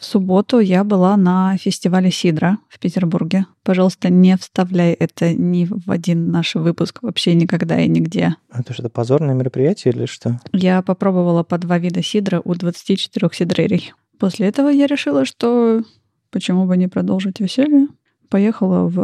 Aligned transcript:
В 0.00 0.04
субботу 0.06 0.60
я 0.60 0.82
была 0.82 1.14
на 1.18 1.58
фестивале 1.58 2.10
Сидра 2.10 2.56
в 2.70 2.78
Петербурге. 2.78 3.44
Пожалуйста, 3.62 4.08
не 4.08 4.34
вставляй 4.38 4.94
это 4.94 5.34
ни 5.34 5.66
в 5.66 5.90
один 5.90 6.30
наш 6.30 6.54
выпуск 6.54 7.00
вообще 7.02 7.34
никогда 7.34 7.78
и 7.78 7.86
нигде. 7.86 8.34
Это 8.50 8.72
что-то 8.72 8.88
позорное 8.88 9.34
мероприятие 9.34 9.92
или 9.92 10.06
что? 10.06 10.40
Я 10.54 10.80
попробовала 10.80 11.42
по 11.42 11.58
два 11.58 11.76
вида 11.78 12.02
сидра 12.02 12.40
у 12.42 12.54
24 12.54 13.28
сидрерий. 13.34 13.92
После 14.18 14.46
этого 14.46 14.70
я 14.70 14.86
решила, 14.86 15.26
что 15.26 15.82
почему 16.30 16.64
бы 16.64 16.78
не 16.78 16.88
продолжить 16.88 17.38
веселье. 17.38 17.88
Поехала 18.30 18.88
в 18.88 18.98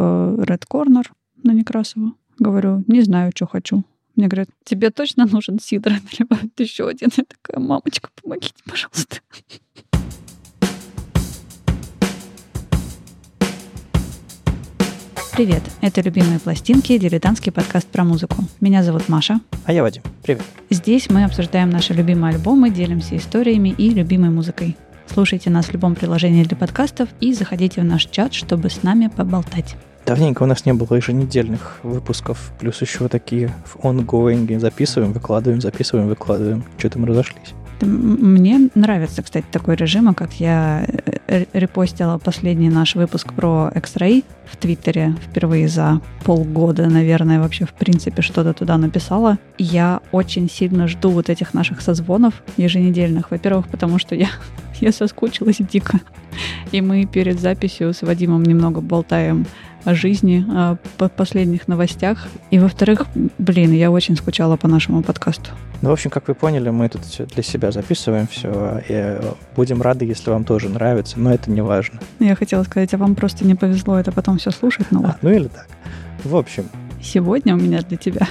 Red 0.45 0.63
Corner 0.67 1.05
на 1.43 1.51
Некрасово. 1.51 2.13
Говорю, 2.39 2.83
не 2.87 3.03
знаю, 3.03 3.31
что 3.35 3.45
хочу. 3.45 3.83
Мне 4.15 4.27
говорят, 4.27 4.49
тебе 4.63 4.89
точно 4.89 5.27
нужен 5.27 5.59
сидр? 5.59 5.91
Наливают 5.91 6.59
еще 6.59 6.87
один. 6.87 7.09
Я 7.15 7.23
такая, 7.23 7.63
мамочка, 7.63 8.09
помогите, 8.19 8.55
пожалуйста. 8.65 9.17
Привет, 15.37 15.61
это 15.81 16.01
«Любимые 16.01 16.39
пластинки»— 16.39 16.97
дилетантский 16.97 17.51
подкаст 17.51 17.87
про 17.89 18.03
музыку. 18.03 18.37
Меня 18.59 18.81
зовут 18.81 19.07
Маша. 19.07 19.39
А 19.65 19.71
я 19.71 19.83
Вадим. 19.83 20.01
Привет. 20.23 20.41
Здесь 20.71 21.11
мы 21.11 21.25
обсуждаем 21.25 21.69
наши 21.69 21.93
любимые 21.93 22.33
альбомы, 22.33 22.71
делимся 22.71 23.15
историями 23.17 23.69
и 23.69 23.91
любимой 23.91 24.31
музыкой. 24.31 24.75
Слушайте 25.05 25.51
нас 25.51 25.67
в 25.67 25.73
любом 25.73 25.93
приложении 25.93 26.43
для 26.43 26.57
подкастов 26.57 27.09
и 27.19 27.35
заходите 27.35 27.81
в 27.81 27.83
наш 27.83 28.05
чат, 28.05 28.33
чтобы 28.33 28.71
с 28.71 28.81
нами 28.81 29.11
поболтать. 29.15 29.75
Давненько 30.07 30.41
у 30.41 30.47
нас 30.47 30.65
не 30.65 30.73
было 30.73 30.95
еженедельных 30.95 31.81
выпусков, 31.83 32.51
плюс 32.59 32.81
еще 32.81 33.07
такие 33.07 33.53
в 33.63 33.75
ongoing 33.85 34.59
записываем, 34.59 35.13
выкладываем, 35.13 35.61
записываем, 35.61 36.07
выкладываем. 36.07 36.63
Что-то 36.79 36.97
мы 36.97 37.09
разошлись. 37.09 37.53
Мне 37.81 38.69
нравится, 38.73 39.21
кстати, 39.21 39.45
такой 39.51 39.75
режим, 39.75 40.09
а 40.09 40.15
как 40.15 40.33
я 40.39 40.87
э, 41.27 41.45
репостила 41.53 42.17
последний 42.17 42.69
наш 42.69 42.95
выпуск 42.95 43.33
про 43.33 43.71
X-Ray 43.75 44.23
в 44.51 44.57
Твиттере 44.57 45.15
впервые 45.23 45.67
за 45.67 46.01
полгода, 46.23 46.87
наверное, 46.87 47.39
вообще 47.39 47.65
в 47.65 47.73
принципе 47.73 48.21
что-то 48.21 48.53
туда 48.53 48.77
написала. 48.77 49.37
Я 49.57 50.01
очень 50.11 50.49
сильно 50.49 50.87
жду 50.87 51.09
вот 51.09 51.29
этих 51.29 51.53
наших 51.53 51.81
созвонов 51.81 52.43
еженедельных. 52.57 53.31
Во-первых, 53.31 53.67
потому 53.67 53.99
что 53.99 54.15
я, 54.15 54.29
я 54.79 54.91
соскучилась 54.91 55.57
дико. 55.59 55.99
И 56.71 56.81
мы 56.81 57.05
перед 57.05 57.39
записью 57.39 57.93
с 57.93 58.01
Вадимом 58.01 58.43
немного 58.43 58.81
болтаем 58.81 59.45
о 59.87 59.95
жизни, 59.95 60.45
о 60.49 60.77
последних 61.09 61.67
новостях. 61.67 62.27
И, 62.51 62.59
во-вторых, 62.59 63.05
блин, 63.37 63.71
я 63.71 63.89
очень 63.89 64.17
скучала 64.17 64.57
по 64.57 64.67
нашему 64.67 65.01
подкасту. 65.01 65.51
Ну, 65.81 65.89
в 65.89 65.93
общем, 65.93 66.09
как 66.09 66.27
вы 66.27 66.33
поняли, 66.33 66.69
мы 66.71 66.89
тут 66.89 67.05
все 67.05 67.25
для 67.25 67.43
себя 67.43 67.71
записываем 67.71 68.27
все, 68.27 68.81
и 68.89 69.19
будем 69.55 69.81
рады, 69.81 70.05
если 70.05 70.31
вам 70.31 70.43
тоже 70.43 70.69
нравится, 70.69 71.19
но 71.19 71.31
это 71.31 71.51
не 71.51 71.61
важно. 71.61 71.99
Я 72.19 72.35
хотела 72.35 72.63
сказать, 72.63 72.93
а 72.95 72.97
вам 72.97 73.15
просто 73.15 73.45
не 73.45 73.53
повезло 73.53 73.99
это 73.99 74.11
потом 74.11 74.36
все 74.37 74.51
слушать, 74.51 74.87
ну 74.91 75.03
а, 75.05 75.17
Ну 75.21 75.31
или 75.31 75.47
так. 75.47 75.67
В 76.23 76.35
общем. 76.35 76.65
Сегодня 77.01 77.55
у 77.55 77.59
меня 77.59 77.81
для 77.81 77.97
тебя. 77.97 78.27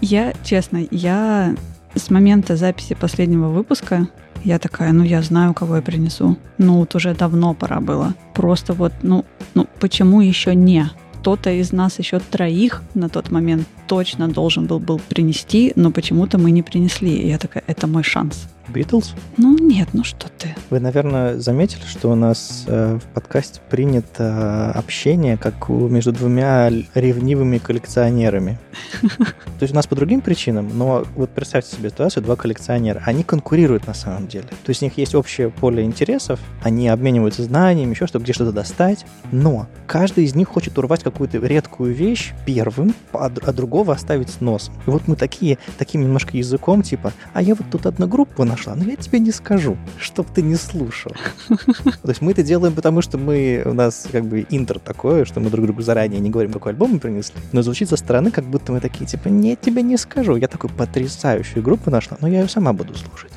Я, 0.00 0.34
честно, 0.44 0.84
я 0.90 1.54
с 1.94 2.10
момента 2.10 2.56
записи 2.56 2.94
последнего 2.94 3.48
выпуска 3.48 4.08
я 4.44 4.58
такая, 4.58 4.92
ну 4.92 5.04
я 5.04 5.22
знаю, 5.22 5.54
кого 5.54 5.76
я 5.76 5.82
принесу. 5.82 6.36
Ну 6.58 6.78
вот 6.78 6.94
уже 6.94 7.14
давно 7.14 7.54
пора 7.54 7.80
было. 7.80 8.14
Просто 8.34 8.72
вот, 8.72 8.92
ну, 9.02 9.24
ну 9.54 9.66
почему 9.78 10.20
еще 10.20 10.54
не? 10.54 10.90
Кто-то 11.20 11.50
из 11.50 11.72
нас 11.72 12.00
еще 12.00 12.18
троих 12.18 12.82
на 12.94 13.08
тот 13.08 13.30
момент 13.30 13.68
точно 13.86 14.28
должен 14.28 14.66
был, 14.66 14.80
был 14.80 14.98
принести, 14.98 15.72
но 15.76 15.92
почему-то 15.92 16.38
мы 16.38 16.50
не 16.50 16.62
принесли. 16.62 17.14
И 17.16 17.28
я 17.28 17.38
такая, 17.38 17.62
это 17.68 17.86
мой 17.86 18.02
шанс. 18.02 18.48
Битлз? 18.68 19.14
Ну 19.36 19.56
нет, 19.58 19.88
ну 19.92 20.04
что 20.04 20.28
ты. 20.38 20.54
Вы, 20.70 20.80
наверное, 20.80 21.38
заметили, 21.38 21.82
что 21.86 22.10
у 22.10 22.14
нас 22.14 22.64
э, 22.66 22.98
в 23.02 23.14
подкасте 23.14 23.60
принято 23.70 24.70
общение 24.72 25.36
как 25.36 25.68
у, 25.68 25.88
между 25.88 26.12
двумя 26.12 26.70
ревнивыми 26.94 27.58
коллекционерами. 27.58 28.58
То 29.02 29.62
есть 29.62 29.72
у 29.72 29.76
нас 29.76 29.86
по 29.86 29.96
другим 29.96 30.20
причинам, 30.20 30.70
но 30.74 31.04
вот 31.14 31.30
представьте 31.30 31.76
себе 31.76 31.90
ситуацию, 31.90 32.22
два 32.22 32.36
коллекционера, 32.36 33.02
они 33.04 33.22
конкурируют 33.22 33.86
на 33.86 33.94
самом 33.94 34.28
деле. 34.28 34.46
То 34.48 34.70
есть 34.70 34.82
у 34.82 34.86
них 34.86 34.96
есть 34.96 35.14
общее 35.14 35.50
поле 35.50 35.82
интересов, 35.82 36.40
они 36.62 36.88
обмениваются 36.88 37.42
знаниями, 37.42 37.90
еще 37.90 38.06
что 38.06 38.18
где 38.18 38.32
что-то 38.32 38.52
достать, 38.52 39.04
но 39.30 39.66
каждый 39.86 40.24
из 40.24 40.34
них 40.34 40.48
хочет 40.48 40.78
урвать 40.78 41.02
какую-то 41.02 41.38
редкую 41.38 41.94
вещь 41.94 42.32
первым, 42.46 42.94
а, 43.12 43.26
а 43.26 43.52
другого 43.52 43.92
оставить 43.92 44.30
с 44.30 44.40
носом. 44.40 44.74
И 44.86 44.90
вот 44.90 45.06
мы 45.08 45.16
такие, 45.16 45.58
таким 45.78 46.02
немножко 46.02 46.36
языком, 46.36 46.82
типа, 46.82 47.12
а 47.32 47.42
я 47.42 47.54
вот 47.54 47.66
тут 47.70 47.86
одну 47.86 48.06
группу 48.06 48.44
нашла, 48.62 48.74
но 48.74 48.88
я 48.90 48.96
тебе 48.96 49.18
не 49.18 49.30
скажу, 49.32 49.76
чтоб 49.98 50.26
ты 50.26 50.42
не 50.42 50.56
слушал. 50.56 51.12
То 51.48 52.08
есть 52.08 52.20
мы 52.20 52.32
это 52.32 52.42
делаем, 52.42 52.74
потому 52.74 53.02
что 53.02 53.18
мы, 53.18 53.62
у 53.64 53.72
нас 53.72 54.06
как 54.10 54.24
бы 54.24 54.46
интер 54.50 54.78
такое, 54.78 55.24
что 55.24 55.40
мы 55.40 55.50
друг 55.50 55.66
другу 55.66 55.82
заранее 55.82 56.20
не 56.20 56.30
говорим, 56.30 56.52
какой 56.52 56.72
альбом 56.72 56.92
мы 56.92 56.98
принесли, 56.98 57.40
но 57.52 57.62
звучит 57.62 57.88
со 57.88 57.96
стороны, 57.96 58.30
как 58.30 58.44
будто 58.44 58.72
мы 58.72 58.80
такие, 58.80 59.06
типа, 59.06 59.28
нет, 59.28 59.60
тебе 59.60 59.82
не 59.82 59.96
скажу. 59.96 60.36
Я 60.36 60.48
такую 60.48 60.72
потрясающую 60.72 61.62
группу 61.62 61.90
нашла, 61.90 62.16
но 62.20 62.28
я 62.28 62.42
ее 62.42 62.48
сама 62.48 62.72
буду 62.72 62.94
слушать. 62.94 63.32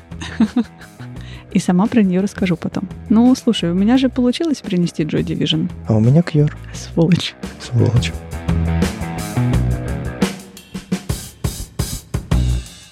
И 1.52 1.58
сама 1.58 1.86
про 1.86 2.02
нее 2.02 2.20
расскажу 2.20 2.56
потом. 2.56 2.88
Ну, 3.08 3.34
слушай, 3.34 3.70
у 3.70 3.74
меня 3.74 3.96
же 3.96 4.08
получилось 4.08 4.58
принести 4.58 5.04
Joy 5.04 5.24
Division. 5.24 5.70
А 5.88 5.96
у 5.96 6.00
меня 6.00 6.22
Кьюр. 6.22 6.54
Сволочь. 6.74 7.34
Сволочь. 7.60 8.12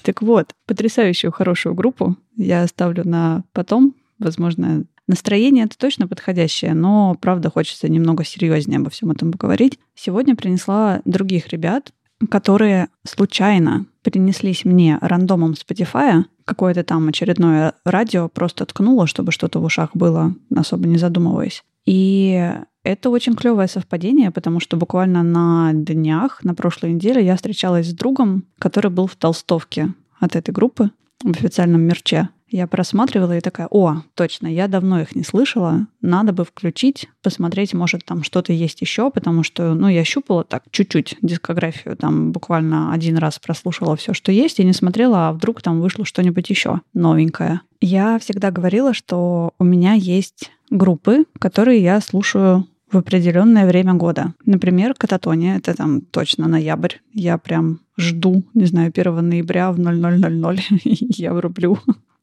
Так 0.04 0.20
вот, 0.20 0.52
потрясающую 0.66 1.32
хорошую 1.32 1.74
группу 1.74 2.16
я 2.36 2.62
оставлю 2.62 3.08
на 3.08 3.42
потом. 3.52 3.94
Возможно, 4.18 4.84
настроение 5.08 5.64
это 5.64 5.78
точно 5.78 6.06
подходящее, 6.06 6.74
но 6.74 7.16
правда 7.18 7.50
хочется 7.50 7.88
немного 7.88 8.22
серьезнее 8.22 8.78
обо 8.80 8.90
всем 8.90 9.10
этом 9.10 9.32
поговорить. 9.32 9.78
Сегодня 9.94 10.36
принесла 10.36 11.00
других 11.06 11.48
ребят, 11.48 11.92
которые 12.30 12.88
случайно 13.06 13.86
принеслись 14.02 14.66
мне 14.66 14.98
рандомом 15.00 15.52
Spotify, 15.52 16.24
какое-то 16.44 16.84
там 16.84 17.08
очередное 17.08 17.72
радио 17.86 18.28
просто 18.28 18.66
ткнуло, 18.66 19.06
чтобы 19.06 19.32
что-то 19.32 19.58
в 19.58 19.64
ушах 19.64 19.90
было, 19.94 20.34
особо 20.54 20.86
не 20.86 20.98
задумываясь. 20.98 21.64
И 21.86 22.52
это 22.84 23.10
очень 23.10 23.34
клевое 23.34 23.66
совпадение, 23.66 24.30
потому 24.30 24.60
что 24.60 24.76
буквально 24.76 25.22
на 25.22 25.72
днях, 25.72 26.44
на 26.44 26.54
прошлой 26.54 26.92
неделе, 26.92 27.24
я 27.24 27.34
встречалась 27.34 27.88
с 27.88 27.94
другом, 27.94 28.44
который 28.58 28.90
был 28.90 29.06
в 29.06 29.16
толстовке 29.16 29.92
от 30.20 30.36
этой 30.36 30.52
группы 30.52 30.90
в 31.22 31.30
официальном 31.30 31.80
мерче. 31.80 32.28
Я 32.50 32.68
просматривала 32.68 33.36
и 33.36 33.40
такая, 33.40 33.66
о, 33.70 34.02
точно, 34.14 34.46
я 34.46 34.68
давно 34.68 35.00
их 35.00 35.16
не 35.16 35.24
слышала, 35.24 35.88
надо 36.02 36.32
бы 36.32 36.44
включить, 36.44 37.08
посмотреть, 37.20 37.74
может, 37.74 38.04
там 38.04 38.22
что-то 38.22 38.52
есть 38.52 38.80
еще, 38.80 39.10
потому 39.10 39.42
что, 39.42 39.74
ну, 39.74 39.88
я 39.88 40.04
щупала 40.04 40.44
так 40.44 40.62
чуть-чуть 40.70 41.16
дискографию, 41.20 41.96
там 41.96 42.30
буквально 42.30 42.92
один 42.92 43.16
раз 43.16 43.40
прослушала 43.40 43.96
все, 43.96 44.12
что 44.12 44.30
есть, 44.30 44.60
и 44.60 44.64
не 44.64 44.72
смотрела, 44.72 45.28
а 45.28 45.32
вдруг 45.32 45.62
там 45.62 45.80
вышло 45.80 46.04
что-нибудь 46.04 46.48
еще 46.48 46.80
новенькое. 46.92 47.62
Я 47.80 48.20
всегда 48.20 48.52
говорила, 48.52 48.94
что 48.94 49.50
у 49.58 49.64
меня 49.64 49.94
есть 49.94 50.52
группы, 50.70 51.24
которые 51.40 51.82
я 51.82 52.00
слушаю 52.00 52.68
в 52.90 52.96
определенное 52.96 53.66
время 53.66 53.94
года. 53.94 54.34
Например, 54.44 54.94
кататония, 54.94 55.56
это 55.56 55.74
там 55.74 56.00
точно 56.00 56.48
ноябрь. 56.48 56.96
Я 57.12 57.38
прям 57.38 57.80
жду, 57.96 58.44
не 58.54 58.66
знаю, 58.66 58.92
1 58.94 59.28
ноября 59.28 59.72
в 59.72 59.78
0000 59.78 60.62
я 61.18 61.34
врублю 61.34 61.78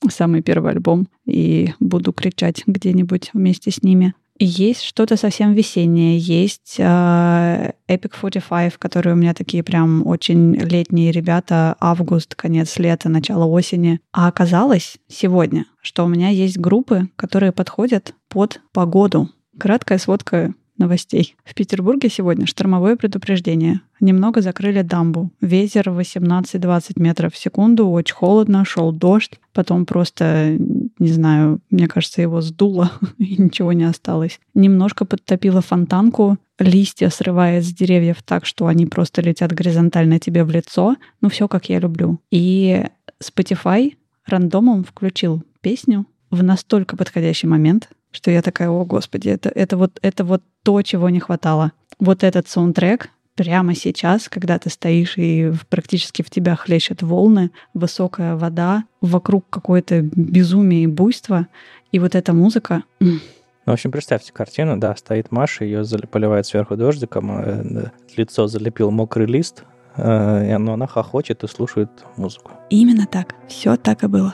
самый 0.09 0.41
первый 0.41 0.71
альбом 0.71 1.07
и 1.25 1.73
буду 1.79 2.13
кричать 2.13 2.63
где-нибудь 2.65 3.31
вместе 3.33 3.71
с 3.71 3.83
ними. 3.83 4.13
Есть 4.43 4.81
что-то 4.81 5.17
совсем 5.17 5.53
весеннее, 5.53 6.17
есть 6.17 6.77
э, 6.79 7.73
Epic 7.87 8.13
45, 8.19 8.77
которые 8.77 9.13
у 9.13 9.17
меня 9.17 9.35
такие 9.35 9.61
прям 9.61 10.07
очень 10.07 10.55
летние 10.55 11.11
ребята, 11.11 11.75
август, 11.79 12.33
конец 12.33 12.79
лета, 12.79 13.07
начало 13.07 13.45
осени. 13.45 13.99
А 14.11 14.27
оказалось 14.27 14.97
сегодня, 15.07 15.67
что 15.83 16.05
у 16.05 16.07
меня 16.07 16.29
есть 16.29 16.57
группы, 16.57 17.07
которые 17.17 17.51
подходят 17.51 18.15
под 18.29 18.61
погоду. 18.73 19.29
Краткая 19.57 19.97
сводка 19.97 20.53
новостей. 20.77 21.35
В 21.43 21.53
Петербурге 21.53 22.09
сегодня 22.09 22.45
штормовое 22.45 22.95
предупреждение. 22.95 23.81
Немного 23.99 24.41
закрыли 24.41 24.81
дамбу. 24.81 25.31
Ветер 25.39 25.89
18-20 25.89 26.93
метров 26.95 27.33
в 27.33 27.37
секунду, 27.37 27.87
очень 27.89 28.15
холодно, 28.15 28.65
шел 28.65 28.91
дождь. 28.91 29.39
Потом 29.53 29.85
просто, 29.85 30.57
не 30.57 31.11
знаю, 31.11 31.61
мне 31.69 31.87
кажется, 31.87 32.21
его 32.21 32.41
сдуло, 32.41 32.91
и 33.17 33.41
ничего 33.41 33.73
не 33.73 33.83
осталось. 33.83 34.39
Немножко 34.55 35.05
подтопило 35.05 35.61
фонтанку, 35.61 36.37
листья 36.57 37.09
срывает 37.09 37.63
с 37.63 37.71
деревьев 37.71 38.23
так, 38.23 38.45
что 38.45 38.67
они 38.67 38.85
просто 38.87 39.21
летят 39.21 39.53
горизонтально 39.53 40.19
тебе 40.19 40.43
в 40.43 40.49
лицо. 40.49 40.95
Ну, 41.21 41.29
все 41.29 41.47
как 41.47 41.69
я 41.69 41.79
люблю. 41.79 42.19
И 42.31 42.83
Spotify 43.23 43.93
рандомом 44.25 44.83
включил 44.83 45.43
песню 45.61 46.07
в 46.31 46.41
настолько 46.43 46.97
подходящий 46.97 47.47
момент, 47.47 47.89
что 48.11 48.31
я 48.31 48.41
такая, 48.41 48.69
о 48.69 48.85
господи, 48.85 49.29
это, 49.29 49.49
это, 49.49 49.77
вот, 49.77 49.99
это 50.01 50.23
вот 50.23 50.43
то, 50.63 50.81
чего 50.81 51.09
не 51.09 51.19
хватало. 51.19 51.71
Вот 51.99 52.23
этот 52.23 52.47
саундтрек 52.47 53.09
прямо 53.35 53.75
сейчас, 53.75 54.29
когда 54.29 54.59
ты 54.59 54.69
стоишь 54.69 55.17
и 55.17 55.51
практически 55.69 56.21
в 56.21 56.29
тебя 56.29 56.55
хлещут 56.55 57.01
волны, 57.01 57.51
высокая 57.73 58.35
вода, 58.35 58.83
вокруг 59.01 59.45
какое-то 59.49 60.01
безумие 60.01 60.83
и 60.83 60.87
буйство, 60.87 61.47
и 61.91 61.99
вот 61.99 62.15
эта 62.15 62.33
музыка... 62.33 62.83
Ну, 62.99 63.73
в 63.73 63.73
общем, 63.73 63.91
представьте 63.91 64.33
картину, 64.33 64.77
да, 64.77 64.95
стоит 64.95 65.31
Маша, 65.31 65.65
ее 65.65 65.83
поливает 66.09 66.47
сверху 66.47 66.75
дождиком, 66.75 67.31
э, 67.31 67.91
лицо 68.17 68.47
залепил 68.47 68.89
мокрый 68.89 69.27
лист, 69.27 69.65
э, 69.97 70.57
но 70.57 70.73
она 70.73 70.87
хохочет 70.87 71.43
и 71.43 71.47
слушает 71.47 71.91
музыку. 72.17 72.51
Именно 72.71 73.05
так. 73.05 73.35
Все 73.47 73.75
так 73.75 74.03
и 74.03 74.07
было. 74.07 74.33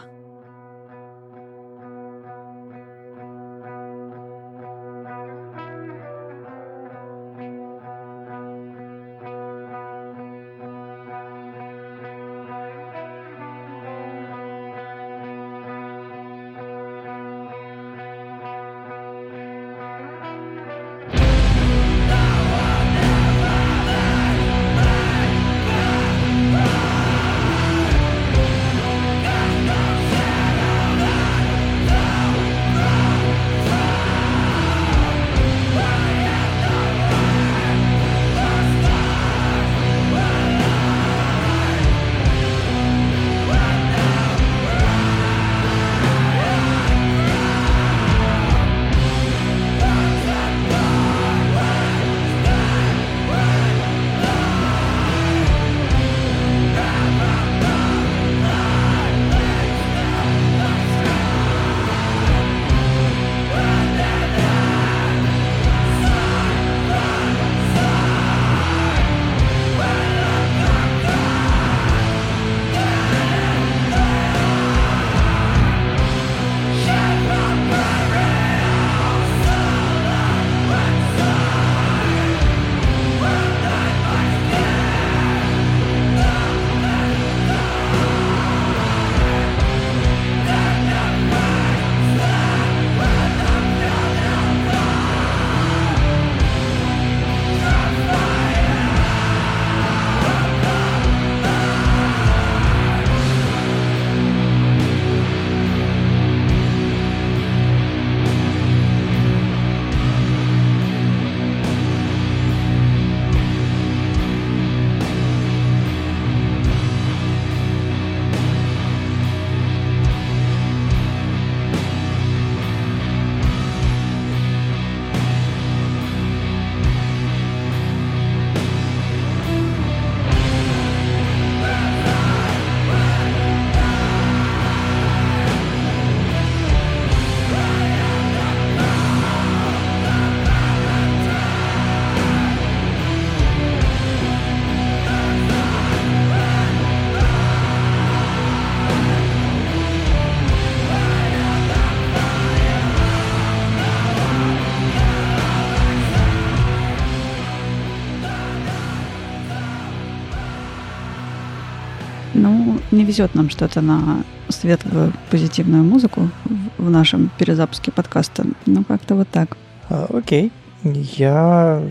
Не 162.37 163.03
везет 163.03 163.35
нам 163.35 163.49
что-то 163.49 163.81
на 163.81 164.23
светлую, 164.49 165.13
позитивную 165.29 165.83
музыку 165.83 166.29
в 166.77 166.89
нашем 166.89 167.29
перезапуске 167.37 167.91
подкаста. 167.91 168.45
Ну, 168.65 168.83
как-то 168.83 169.15
вот 169.15 169.27
так. 169.29 169.57
А, 169.89 170.07
окей. 170.13 170.51
Я 170.83 171.81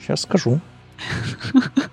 сейчас 0.00 0.22
скажу. 0.22 0.60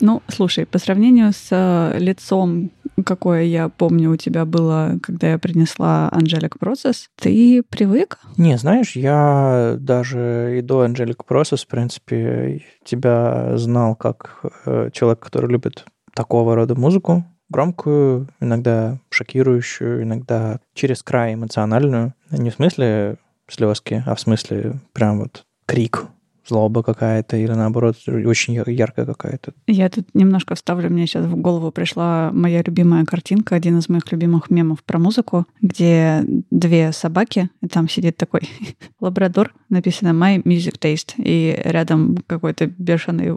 Ну, 0.00 0.20
слушай, 0.26 0.66
по 0.66 0.80
сравнению 0.80 1.32
с 1.32 1.46
э, 1.52 1.96
лицом, 2.00 2.72
какое 3.06 3.44
я 3.44 3.68
помню 3.68 4.10
у 4.10 4.16
тебя 4.16 4.44
было, 4.44 4.98
когда 5.00 5.30
я 5.30 5.38
принесла 5.38 6.10
Angelic 6.12 6.54
Process, 6.60 7.04
ты 7.20 7.62
привык? 7.62 8.18
Не, 8.36 8.58
знаешь, 8.58 8.96
я 8.96 9.76
даже 9.78 10.58
и 10.58 10.60
до 10.60 10.84
Angelic 10.84 11.18
Process, 11.24 11.62
в 11.62 11.68
принципе, 11.68 12.64
тебя 12.84 13.56
знал 13.56 13.94
как 13.94 14.40
э, 14.66 14.90
человек, 14.92 15.20
который 15.20 15.48
любит 15.52 15.84
такого 16.14 16.54
рода 16.54 16.74
музыку 16.74 17.24
громкую, 17.52 18.28
иногда 18.40 18.98
шокирующую, 19.10 20.02
иногда 20.02 20.58
через 20.74 21.02
край 21.02 21.34
эмоциональную. 21.34 22.14
Не 22.30 22.50
в 22.50 22.54
смысле 22.54 23.18
слезки, 23.48 24.02
а 24.06 24.14
в 24.14 24.20
смысле 24.20 24.80
прям 24.92 25.20
вот 25.20 25.44
крик 25.66 26.06
злоба 26.46 26.82
какая-то 26.82 27.36
или 27.36 27.52
наоборот 27.52 27.96
очень 28.06 28.54
яркая 28.54 29.06
какая-то. 29.06 29.52
Я 29.66 29.88
тут 29.88 30.06
немножко 30.14 30.54
вставлю, 30.54 30.90
мне 30.90 31.06
сейчас 31.06 31.26
в 31.26 31.36
голову 31.36 31.70
пришла 31.70 32.30
моя 32.32 32.62
любимая 32.62 33.04
картинка, 33.04 33.54
один 33.54 33.78
из 33.78 33.88
моих 33.88 34.10
любимых 34.12 34.50
мемов 34.50 34.82
про 34.84 34.98
музыку, 34.98 35.46
где 35.60 36.24
две 36.50 36.92
собаки, 36.92 37.50
и 37.60 37.68
там 37.68 37.88
сидит 37.88 38.16
такой 38.16 38.42
лабрадор, 39.00 39.52
написано 39.68 40.10
My 40.10 40.42
Music 40.42 40.78
Taste, 40.78 41.14
и 41.16 41.60
рядом 41.64 42.18
какой-то 42.26 42.66
бешеный 42.66 43.32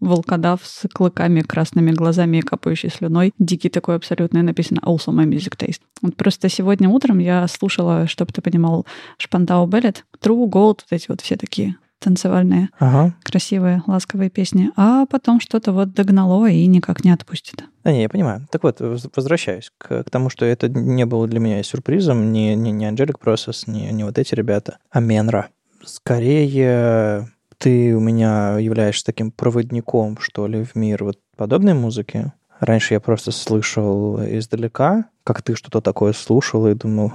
волкодав 0.00 0.60
с 0.64 0.88
клыками, 0.88 1.40
красными 1.40 1.92
глазами 1.92 2.38
и 2.38 2.42
капающей 2.42 2.90
слюной, 2.90 3.32
дикий 3.38 3.68
такой 3.68 3.96
абсолютно, 3.96 4.42
написано 4.42 4.80
Also 4.80 5.12
My 5.12 5.26
Music 5.26 5.56
Taste. 5.56 5.80
Вот 6.02 6.16
просто 6.16 6.48
сегодня 6.48 6.88
утром 6.88 7.18
я 7.18 7.46
слушала, 7.48 8.06
чтобы 8.06 8.32
ты 8.32 8.40
понимал, 8.40 8.86
Шпандау 9.18 9.66
Беллет, 9.66 10.06
True 10.22 10.48
Gold, 10.48 10.80
вот 10.80 10.86
эти 10.90 11.06
вот 11.08 11.20
все 11.20 11.36
такие 11.36 11.76
танцевальные, 12.00 12.70
ага. 12.78 13.14
красивые, 13.22 13.82
ласковые 13.86 14.30
песни, 14.30 14.70
а 14.76 15.06
потом 15.06 15.40
что-то 15.40 15.72
вот 15.72 15.92
догнало 15.92 16.46
и 16.46 16.66
никак 16.66 17.04
не 17.04 17.12
отпустит. 17.12 17.64
Да, 17.84 17.92
не, 17.92 18.02
я 18.02 18.08
понимаю. 18.08 18.46
Так 18.50 18.64
вот, 18.64 18.78
возвращаюсь 18.80 19.70
к, 19.78 20.02
к 20.02 20.10
тому, 20.10 20.30
что 20.30 20.44
это 20.44 20.68
не 20.68 21.06
было 21.06 21.28
для 21.28 21.38
меня 21.38 21.62
сюрпризом, 21.62 22.32
не, 22.32 22.54
не, 22.54 22.72
не 22.72 22.86
Angelic 22.86 23.16
Process, 23.22 23.64
не, 23.66 23.90
не 23.92 24.04
вот 24.04 24.18
эти 24.18 24.34
ребята, 24.34 24.78
а 24.90 25.00
Менра. 25.00 25.48
Скорее, 25.84 27.30
ты 27.58 27.94
у 27.94 28.00
меня 28.00 28.58
являешься 28.58 29.04
таким 29.04 29.30
проводником, 29.30 30.18
что 30.18 30.46
ли, 30.46 30.64
в 30.64 30.74
мир 30.74 31.04
вот 31.04 31.18
подобной 31.36 31.74
музыки. 31.74 32.32
Раньше 32.58 32.94
я 32.94 33.00
просто 33.00 33.32
слышал 33.32 34.20
издалека, 34.22 35.06
как 35.24 35.42
ты 35.42 35.54
что-то 35.54 35.80
такое 35.80 36.12
слушал 36.12 36.66
и 36.66 36.74
думал, 36.74 37.12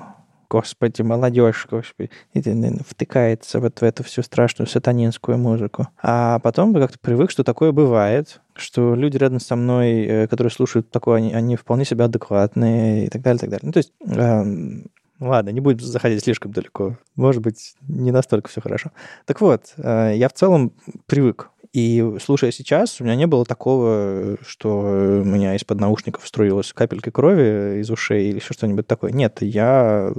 господи, 0.50 1.02
молодежь, 1.02 1.68
господи, 1.70 2.10
и 2.34 2.42
втыкается 2.88 3.60
вот 3.60 3.80
в 3.80 3.84
эту 3.84 4.04
всю 4.04 4.22
страшную 4.22 4.68
сатанинскую 4.68 5.38
музыку. 5.38 5.88
А 6.02 6.40
потом 6.40 6.74
как-то 6.74 7.00
привык, 7.00 7.32
что 7.32 7.44
такое 7.44 7.72
бывает, 7.72 8.42
что 8.56 8.96
люди 8.96 9.18
рядом 9.18 9.40
со 9.40 9.56
мной, 9.56 10.06
э, 10.06 10.28
которые 10.28 10.52
слушают 10.52 10.90
такое, 10.90 11.18
они, 11.18 11.34
они 11.34 11.56
вполне 11.56 11.86
себя 11.86 12.06
адекватные 12.06 13.06
и 13.06 13.10
так 13.10 13.22
далее, 13.22 13.38
и 13.38 13.42
так 13.42 13.50
далее. 13.50 13.66
Ну, 13.66 13.72
то 13.72 13.78
есть, 13.78 13.94
э, 14.06 15.24
ладно, 15.25 15.50
не 15.50 15.60
будем 15.60 15.80
заходить 15.80 16.24
слишком 16.24 16.52
далеко. 16.52 16.98
Может 17.16 17.42
быть, 17.42 17.75
не 17.88 18.12
настолько 18.12 18.50
все 18.50 18.62
хорошо. 18.62 18.92
Так 19.25 19.42
вот, 19.42 19.74
э, 19.78 20.14
я 20.16 20.30
в 20.30 20.34
целом 20.34 20.74
привык 21.06 21.50
И 21.75 22.01
слушая 22.24 22.51
сейчас, 22.51 23.01
у 23.01 23.03
меня 23.03 23.15
не 23.15 23.27
было 23.27 23.44
такого, 23.44 24.38
что 24.48 24.79
у 24.79 25.25
меня 25.25 25.55
из-под 25.55 25.82
наушников 25.82 26.25
струилась 26.25 26.72
капелька 26.72 27.12
крови 27.12 27.82
из 27.82 27.91
ушей 27.91 28.29
или 28.29 28.38
еще 28.38 28.53
что-нибудь 28.53 28.88
такое. 28.88 29.12
Нет, 29.12 29.39
я 29.41 30.13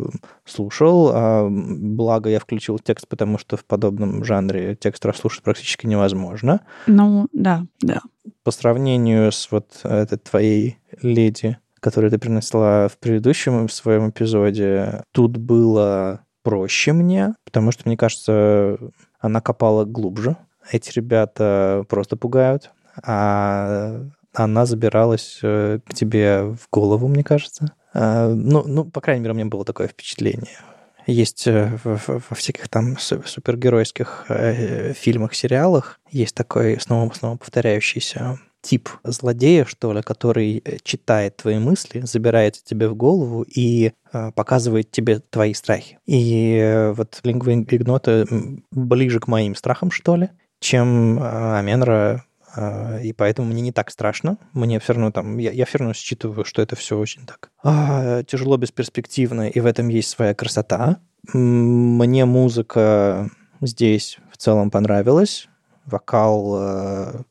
слушал, 0.45 1.11
а 1.15 1.49
благо 1.49 2.29
я 2.29 2.41
включил 2.41 2.79
текст, 2.79 3.09
потому 3.09 3.39
что 3.39 3.57
в 3.57 3.65
подобном 3.65 4.23
жанре 4.23 4.77
текст 4.77 5.07
расслушать 5.07 5.45
практически 5.45 5.87
невозможно. 5.87 6.61
Ну, 6.87 7.27
да, 7.33 7.65
да. 7.81 8.03
По 8.45 8.51
сравнению 8.51 9.33
с 9.33 9.51
вот 9.51 9.81
этой 9.83 10.19
твоей 10.19 10.77
леди, 11.01 11.57
которую 11.81 12.11
ты 12.11 12.19
принесла 12.19 12.89
в 12.89 12.99
предыдущем 12.99 13.71
своем 13.71 14.11
эпизоде, 14.11 15.05
тут 15.11 15.39
было 15.39 16.21
проще 16.43 16.93
мне, 16.93 17.35
потому 17.45 17.73
что, 17.73 17.85
мне 17.87 17.97
кажется, 17.97 18.77
она 19.19 19.41
копала 19.41 19.87
глубже. 19.87 20.37
Эти 20.71 20.91
ребята 20.93 21.85
просто 21.89 22.17
пугают, 22.17 22.71
а 23.03 24.01
она 24.33 24.67
забиралась 24.67 25.39
э, 25.43 25.79
к 25.87 25.95
тебе 25.95 26.43
в 26.43 26.69
голову, 26.71 27.09
мне 27.09 27.25
кажется. 27.25 27.73
А, 27.95 28.29
ну, 28.29 28.65
ну, 28.67 28.85
по 28.85 29.01
крайней 29.01 29.23
мере, 29.23 29.33
у 29.33 29.37
меня 29.37 29.47
было 29.47 29.65
такое 29.65 29.89
впечатление. 29.89 30.59
Есть 31.07 31.47
э, 31.47 31.79
во 31.85 32.37
всяких 32.37 32.69
там 32.69 32.99
супергеройских 32.99 34.27
э, 34.29 34.93
фильмах, 34.93 35.35
сериалах 35.35 36.01
есть 36.11 36.35
такой 36.35 36.81
снова-снова 36.81 37.37
повторяющийся 37.37 38.39
тип 38.67 38.89
злодея, 39.05 39.65
что 39.65 39.93
ли, 39.93 40.03
который 40.03 40.61
э, 40.65 40.79
читает 40.83 41.37
твои 41.37 41.59
мысли, 41.59 42.01
забирается 42.05 42.65
тебе 42.65 42.89
в 42.89 42.97
голову 42.97 43.43
и 43.43 43.93
э, 44.13 44.33
показывает 44.33 44.91
тебе 44.91 45.21
твои 45.21 45.55
страхи. 45.55 45.99
И 46.07 46.57
э, 46.57 46.93
вот 46.93 47.21
лингва 47.23 47.55
игнота 47.55 48.27
ближе 48.73 49.21
к 49.21 49.29
моим 49.29 49.55
страхам, 49.55 49.93
что 49.93 50.17
ли, 50.17 50.31
чем 50.61 51.19
э, 51.19 51.59
Аменра 51.59 52.25
э, 52.57 53.03
и 53.03 53.13
поэтому 53.13 53.49
мне 53.49 53.61
не 53.63 53.73
так 53.73 53.91
страшно. 53.91 54.39
Мне 54.53 54.81
все 54.81 54.95
равно 54.95 55.11
там, 55.11 55.39
я, 55.39 55.51
я 55.51 55.65
все 55.67 55.79
равно 55.79 55.95
считываю, 55.95 56.45
что 56.45 56.63
это 56.63 56.77
все 56.77 56.99
очень 56.99 57.27
так 57.27 57.51
а, 57.63 58.23
тяжело, 58.25 58.57
бесперспективно, 58.57 59.49
и 59.49 59.61
в 59.61 59.67
этом 59.67 59.89
есть 59.89 60.11
своя 60.11 60.35
красота. 60.35 60.99
Мне 61.33 62.25
музыка 62.25 63.31
здесь 63.61 64.19
в 64.31 64.37
целом 64.37 64.71
понравилась. 64.71 65.49
Вокал 65.85 66.57
э, 66.59 67.23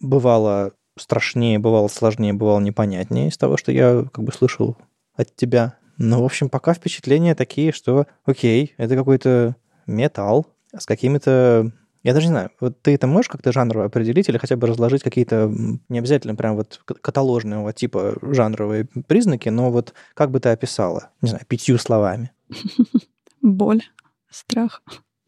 бывало 0.00 0.72
страшнее, 0.98 1.58
бывало 1.58 1.88
сложнее, 1.88 2.32
бывало 2.32 2.60
непонятнее 2.60 3.28
из 3.28 3.38
того, 3.38 3.56
что 3.56 3.72
я 3.72 4.04
как 4.12 4.24
бы 4.24 4.32
слышал 4.32 4.76
от 5.14 5.34
тебя. 5.34 5.76
Но, 5.98 6.22
в 6.22 6.24
общем, 6.24 6.48
пока 6.48 6.74
впечатления 6.74 7.34
такие, 7.34 7.72
что 7.72 8.06
окей, 8.24 8.74
это 8.76 8.96
какой-то 8.96 9.56
металл 9.86 10.46
с 10.76 10.86
какими-то 10.86 11.72
я 12.02 12.14
даже 12.14 12.26
не 12.26 12.32
знаю, 12.32 12.50
вот 12.60 12.80
ты 12.82 12.94
это 12.94 13.06
можешь 13.06 13.28
как-то 13.28 13.52
жанрово 13.52 13.86
определить 13.86 14.28
или 14.28 14.38
хотя 14.38 14.56
бы 14.56 14.66
разложить 14.66 15.02
какие-то, 15.02 15.52
не 15.88 15.98
обязательно 15.98 16.34
прям 16.34 16.56
вот 16.56 16.80
каталожного 16.84 17.72
типа 17.72 18.14
жанровые 18.22 18.86
признаки, 19.06 19.48
но 19.48 19.70
вот 19.70 19.94
как 20.14 20.30
бы 20.30 20.40
ты 20.40 20.48
описала, 20.50 21.10
не 21.20 21.28
знаю, 21.28 21.44
пятью 21.46 21.78
словами? 21.78 22.32
Боль, 23.42 23.82
страх, 24.30 24.82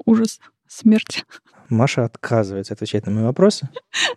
ужас, 0.05 0.41
смерть. 0.67 1.25
Маша 1.69 2.05
отказывается 2.05 2.75
отвечать 2.75 3.07
на 3.07 3.13
мои 3.13 3.25
вопросы. 3.25 3.69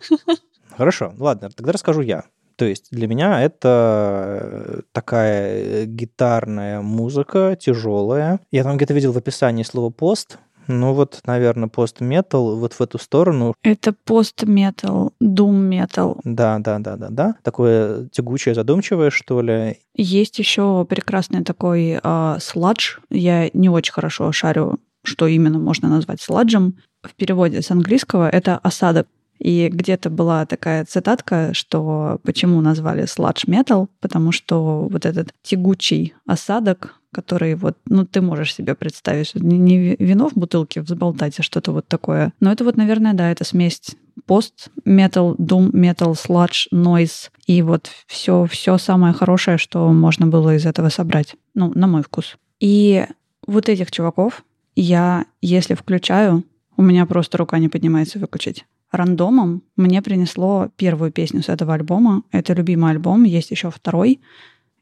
Хорошо, 0.78 1.14
ладно, 1.18 1.50
тогда 1.50 1.72
расскажу 1.72 2.02
я. 2.02 2.26
То 2.58 2.66
есть 2.66 2.88
для 2.90 3.08
меня 3.08 3.42
это 3.44 4.40
э, 4.42 4.82
такая 4.92 5.86
гитарная 5.86 6.82
музыка, 6.82 7.56
тяжелая. 7.60 8.40
Я 8.50 8.64
там 8.64 8.78
где-то 8.78 8.96
видел 8.96 9.12
в 9.12 9.18
описании 9.18 9.62
слово 9.62 9.92
пост. 9.92 10.40
Ну 10.68 10.94
вот, 10.94 11.22
наверное, 11.26 11.70
пост-метал 11.70 12.58
вот 12.58 12.74
в 12.74 12.82
эту 12.82 13.00
сторону. 13.00 13.54
Это 13.64 13.94
пост-метал, 13.94 15.14
дум-метал. 15.20 16.20
Да, 16.24 16.60
да, 16.60 16.80
да, 16.80 16.98
да, 16.98 17.08
да. 17.10 17.36
Такое 17.44 18.08
тягучее, 18.10 18.56
задумчивое, 18.56 19.10
что 19.10 19.42
ли. 19.42 19.80
Есть 19.96 20.40
еще 20.40 20.86
прекрасный 20.90 21.44
такой 21.44 22.00
э, 22.02 22.38
сладж. 22.40 22.98
Я 23.10 23.50
не 23.54 23.70
очень 23.70 23.94
хорошо 23.94 24.32
шарю, 24.32 24.80
что 25.04 25.28
именно 25.28 25.60
можно 25.60 25.88
назвать 25.88 26.22
сладжем. 26.22 26.78
В 27.02 27.14
переводе 27.16 27.62
с 27.62 27.72
английского 27.72 28.30
это 28.30 28.58
осадок. 28.58 29.08
И 29.40 29.70
где-то 29.72 30.10
была 30.10 30.46
такая 30.46 30.84
цитатка, 30.86 31.54
что 31.54 32.20
почему 32.24 32.60
назвали 32.62 33.06
сладж 33.06 33.44
метал, 33.46 33.90
потому 34.00 34.32
что 34.32 34.88
вот 34.90 35.06
этот 35.06 35.30
тягучий 35.44 36.16
осадок, 36.26 36.96
который 37.18 37.56
вот, 37.56 37.78
ну, 37.86 38.06
ты 38.06 38.22
можешь 38.22 38.54
себе 38.54 38.76
представить, 38.76 39.36
не 39.36 39.96
вино 39.96 40.30
в 40.30 40.34
бутылке 40.34 40.82
взболтать, 40.82 41.40
а 41.40 41.44
что-то 41.44 41.72
вот 41.72 41.88
такое. 41.88 42.32
Но 42.40 42.52
это 42.52 42.64
вот, 42.64 42.78
наверное, 42.78 43.14
да, 43.14 43.32
это 43.32 43.44
смесь 43.44 43.82
пост 44.26 44.70
метал, 44.86 45.36
дум 45.38 45.70
метал, 45.74 46.16
сладж, 46.16 46.68
нойз 46.72 47.32
и 47.46 47.62
вот 47.62 47.90
все, 48.08 48.46
все 48.46 48.78
самое 48.78 49.14
хорошее, 49.14 49.58
что 49.58 49.92
можно 49.92 50.28
было 50.28 50.56
из 50.56 50.66
этого 50.66 50.90
собрать. 50.90 51.36
Ну, 51.54 51.72
на 51.74 51.88
мой 51.88 52.04
вкус. 52.04 52.38
И 52.60 53.06
вот 53.46 53.70
этих 53.70 53.92
чуваков 53.92 54.44
я, 54.76 55.26
если 55.42 55.74
включаю, 55.74 56.44
у 56.76 56.82
меня 56.82 57.06
просто 57.06 57.38
рука 57.38 57.58
не 57.60 57.70
поднимается 57.70 58.20
выключить 58.20 58.66
рандомом 58.92 59.64
мне 59.76 60.02
принесло 60.02 60.70
первую 60.76 61.12
песню 61.12 61.42
с 61.42 61.50
этого 61.50 61.74
альбома. 61.74 62.24
Это 62.32 62.54
любимый 62.54 62.92
альбом, 62.92 63.24
есть 63.24 63.52
еще 63.52 63.70
второй 63.70 64.22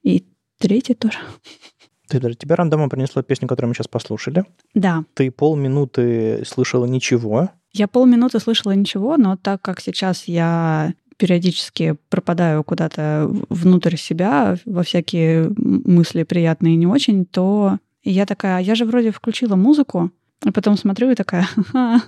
и 0.03 0.25
третий 0.59 0.93
тоже. 0.93 1.17
Ты, 2.07 2.19
тебя 2.33 2.55
рандомом 2.55 2.89
принесло 2.89 3.21
песню, 3.21 3.47
которую 3.47 3.69
мы 3.69 3.75
сейчас 3.75 3.87
послушали. 3.87 4.45
Да. 4.73 5.03
Ты 5.13 5.31
полминуты 5.31 6.43
слышала 6.45 6.85
ничего. 6.85 7.49
Я 7.73 7.87
полминуты 7.87 8.39
слышала 8.39 8.71
ничего, 8.71 9.17
но 9.17 9.37
так 9.37 9.61
как 9.61 9.81
сейчас 9.81 10.25
я 10.25 10.93
периодически 11.17 11.95
пропадаю 12.09 12.63
куда-то 12.63 13.29
внутрь 13.49 13.95
себя, 13.95 14.57
во 14.65 14.83
всякие 14.83 15.49
мысли 15.57 16.23
приятные 16.23 16.73
и 16.73 16.77
не 16.77 16.87
очень, 16.87 17.25
то 17.25 17.77
я 18.03 18.25
такая, 18.25 18.61
я 18.61 18.75
же 18.75 18.85
вроде 18.85 19.11
включила 19.11 19.55
музыку, 19.55 20.11
а 20.45 20.51
потом 20.51 20.77
смотрю 20.77 21.09
и 21.09 21.15
такая, 21.15 21.49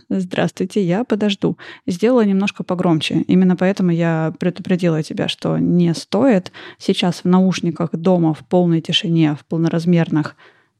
здравствуйте, 0.09 0.83
я 0.83 1.03
подожду. 1.03 1.57
Сделала 1.87 2.23
немножко 2.23 2.63
погромче. 2.63 3.23
Именно 3.27 3.55
поэтому 3.55 3.91
я 3.91 4.31
предупредила 4.39 5.01
тебя, 5.01 5.27
что 5.27 5.57
не 5.57 5.93
стоит. 5.95 6.51
Сейчас 6.77 7.23
в 7.23 7.25
наушниках 7.25 7.91
дома 7.93 8.35
в 8.35 8.47
полной 8.47 8.81
тишине, 8.81 9.35
в 9.35 9.43
полноразмерных, 9.45 10.35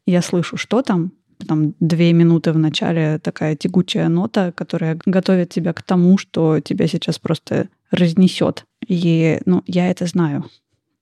я 0.06 0.22
слышу, 0.22 0.56
что 0.56 0.84
там, 0.84 1.12
там 1.48 1.74
две 1.80 2.14
минуты 2.14 2.54
в 2.54 2.60
начале 2.60 3.18
такая 3.18 3.56
тягучая 3.56 4.08
нота, 4.08 4.52
которая 4.52 5.00
готовит 5.06 5.50
тебя 5.50 5.74
к 5.74 5.82
тому, 5.82 6.20
что 6.20 6.60
тебя 6.60 6.88
сейчас 6.88 7.18
просто 7.18 7.70
разнесет. 7.90 8.66
И 8.88 9.40
ну, 9.46 9.64
я 9.66 9.90
это 9.90 10.06
знаю. 10.06 10.46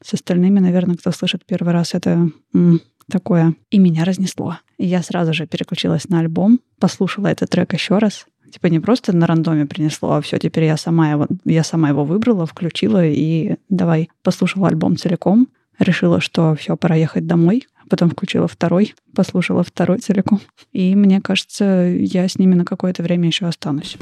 С 0.01 0.13
остальными, 0.13 0.59
наверное, 0.59 0.95
кто 0.95 1.12
слышит 1.12 1.45
первый 1.45 1.74
раз, 1.74 1.93
это 1.93 2.29
такое. 3.09 3.55
И 3.69 3.79
меня 3.79 4.03
разнесло. 4.05 4.57
И 4.77 4.85
я 4.85 5.01
сразу 5.01 5.33
же 5.33 5.47
переключилась 5.47 6.09
на 6.09 6.19
альбом, 6.19 6.59
послушала 6.79 7.27
этот 7.27 7.50
трек 7.50 7.74
еще 7.74 7.97
раз. 7.97 8.25
Типа 8.51 8.67
не 8.67 8.79
просто 8.79 9.15
на 9.15 9.27
рандоме 9.27 9.65
принесло, 9.65 10.13
а 10.13 10.21
все, 10.21 10.38
теперь 10.38 10.65
я 10.65 10.77
сама 10.77 11.12
его, 11.12 11.27
я 11.45 11.63
сама 11.63 11.89
его 11.89 12.05
выбрала, 12.05 12.45
включила 12.45 13.05
и 13.05 13.55
давай 13.69 14.09
послушала 14.24 14.67
альбом 14.67 14.97
целиком. 14.97 15.47
Решила, 15.77 16.21
что 16.21 16.55
все, 16.55 16.77
пора 16.77 16.95
ехать 16.95 17.27
домой. 17.27 17.67
Потом 17.89 18.09
включила 18.09 18.47
второй, 18.47 18.95
послушала 19.13 19.63
второй 19.63 20.00
целиком. 20.00 20.39
И 20.71 20.95
мне 20.95 21.21
кажется, 21.21 21.65
я 21.85 22.27
с 22.27 22.38
ними 22.38 22.55
на 22.55 22.65
какое-то 22.65 23.03
время 23.03 23.27
еще 23.27 23.45
останусь. 23.45 23.97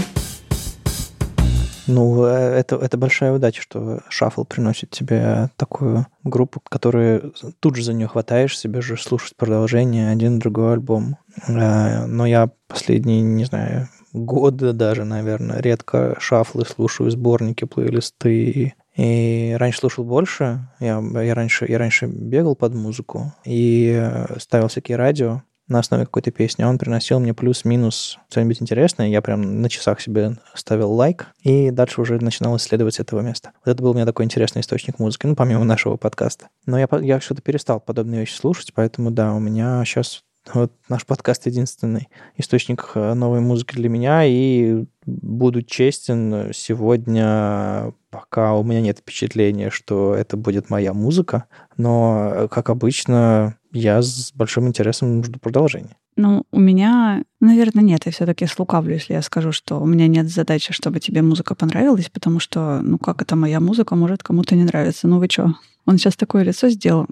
Ну, 1.87 2.25
э, 2.25 2.29
это, 2.29 2.77
это 2.77 2.97
большая 2.97 3.33
удача, 3.33 3.61
что 3.61 4.01
шаффл 4.09 4.43
приносит 4.43 4.89
тебе 4.89 5.49
такую 5.57 6.07
группу, 6.23 6.61
которую 6.69 7.33
тут 7.59 7.75
же 7.75 7.83
за 7.83 7.93
нее 7.93 8.07
хватаешь, 8.07 8.57
себе 8.57 8.81
же 8.81 8.97
слушать 8.97 9.35
продолжение, 9.35 10.09
один 10.09 10.39
другой 10.39 10.73
альбом. 10.73 11.17
Э, 11.47 12.05
но 12.05 12.25
я 12.25 12.49
последние, 12.67 13.21
не 13.21 13.45
знаю, 13.45 13.89
годы 14.13 14.73
даже, 14.73 15.03
наверное, 15.03 15.61
редко 15.61 16.15
шафлы 16.19 16.65
слушаю, 16.65 17.09
сборники, 17.11 17.65
плейлисты. 17.65 18.75
И 18.95 19.55
раньше 19.57 19.79
слушал 19.79 20.03
больше. 20.03 20.69
Я, 20.79 21.03
я, 21.21 21.33
раньше, 21.33 21.65
я 21.67 21.79
раньше 21.79 22.05
бегал 22.05 22.55
под 22.55 22.75
музыку 22.75 23.33
и 23.43 24.07
ставил 24.37 24.67
всякие 24.67 24.97
радио 24.97 25.41
на 25.67 25.79
основе 25.79 26.05
какой-то 26.05 26.31
песни, 26.31 26.63
он 26.63 26.77
приносил 26.77 27.19
мне 27.19 27.33
плюс-минус 27.33 28.17
что-нибудь 28.29 28.61
интересное, 28.61 29.07
я 29.07 29.21
прям 29.21 29.61
на 29.61 29.69
часах 29.69 30.01
себе 30.01 30.37
ставил 30.53 30.91
лайк, 30.91 31.27
и 31.41 31.71
дальше 31.71 32.01
уже 32.01 32.19
начинал 32.19 32.57
исследовать 32.57 32.99
этого 32.99 33.21
места. 33.21 33.51
Вот 33.65 33.71
это 33.71 33.81
был 33.81 33.91
у 33.91 33.93
меня 33.93 34.05
такой 34.05 34.25
интересный 34.25 34.61
источник 34.61 34.99
музыки, 34.99 35.25
ну, 35.25 35.35
помимо 35.35 35.63
нашего 35.65 35.97
подкаста. 35.97 36.49
Но 36.65 36.77
я, 36.79 36.87
я 37.01 37.19
что-то 37.19 37.41
перестал 37.41 37.79
подобные 37.79 38.21
вещи 38.21 38.33
слушать, 38.33 38.73
поэтому, 38.73 39.11
да, 39.11 39.33
у 39.33 39.39
меня 39.39 39.83
сейчас 39.85 40.23
вот 40.53 40.73
наш 40.89 41.05
подкаст 41.05 41.45
единственный 41.45 42.09
источник 42.37 42.91
э, 42.95 43.13
новой 43.13 43.39
музыки 43.39 43.75
для 43.75 43.89
меня, 43.89 44.23
и 44.25 44.85
буду 45.05 45.61
честен, 45.61 46.51
сегодня 46.53 47.93
пока 48.09 48.53
у 48.53 48.63
меня 48.63 48.81
нет 48.81 48.99
впечатления, 48.99 49.69
что 49.69 50.15
это 50.15 50.37
будет 50.37 50.69
моя 50.69 50.93
музыка, 50.93 51.45
но, 51.77 52.47
как 52.51 52.69
обычно, 52.69 53.57
я 53.71 54.01
с 54.01 54.31
большим 54.33 54.67
интересом 54.67 55.23
жду 55.23 55.39
продолжения. 55.39 55.97
Ну, 56.15 56.43
у 56.51 56.59
меня 56.59 57.23
Наверное, 57.43 57.83
нет. 57.83 58.05
Я 58.05 58.13
все-таки 58.13 58.45
слукавлю, 58.45 58.93
если 58.93 59.15
я 59.15 59.21
скажу, 59.21 59.51
что 59.51 59.81
у 59.81 59.85
меня 59.85 60.07
нет 60.07 60.29
задачи, 60.29 60.71
чтобы 60.71 61.01
тебе 61.01 61.21
музыка 61.21 61.55
понравилась, 61.55 62.09
потому 62.09 62.39
что, 62.39 62.79
ну 62.81 62.97
как 62.97 63.21
это 63.21 63.35
моя 63.35 63.59
музыка 63.59 63.95
может 63.95 64.23
кому-то 64.23 64.55
не 64.55 64.63
нравиться? 64.63 65.09
Ну 65.09 65.19
вы 65.19 65.27
что? 65.29 65.53
Он 65.85 65.97
сейчас 65.97 66.15
такое 66.15 66.43
лицо 66.43 66.69
сделал. 66.69 67.05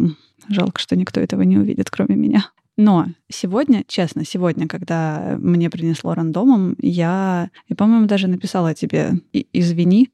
Жалко, 0.47 0.79
что 0.79 0.95
никто 0.95 1.19
этого 1.19 1.41
не 1.41 1.57
увидит, 1.57 1.89
кроме 1.89 2.15
меня. 2.15 2.45
Но 2.83 3.05
сегодня, 3.29 3.83
честно, 3.88 4.25
сегодня, 4.25 4.67
когда 4.67 5.38
мне 5.38 5.69
принесло 5.69 6.15
рандомом, 6.15 6.75
я, 6.79 7.51
я 7.69 7.75
по-моему, 7.75 8.07
даже 8.07 8.27
написала 8.27 8.73
тебе 8.73 9.11
«извини», 9.53 10.09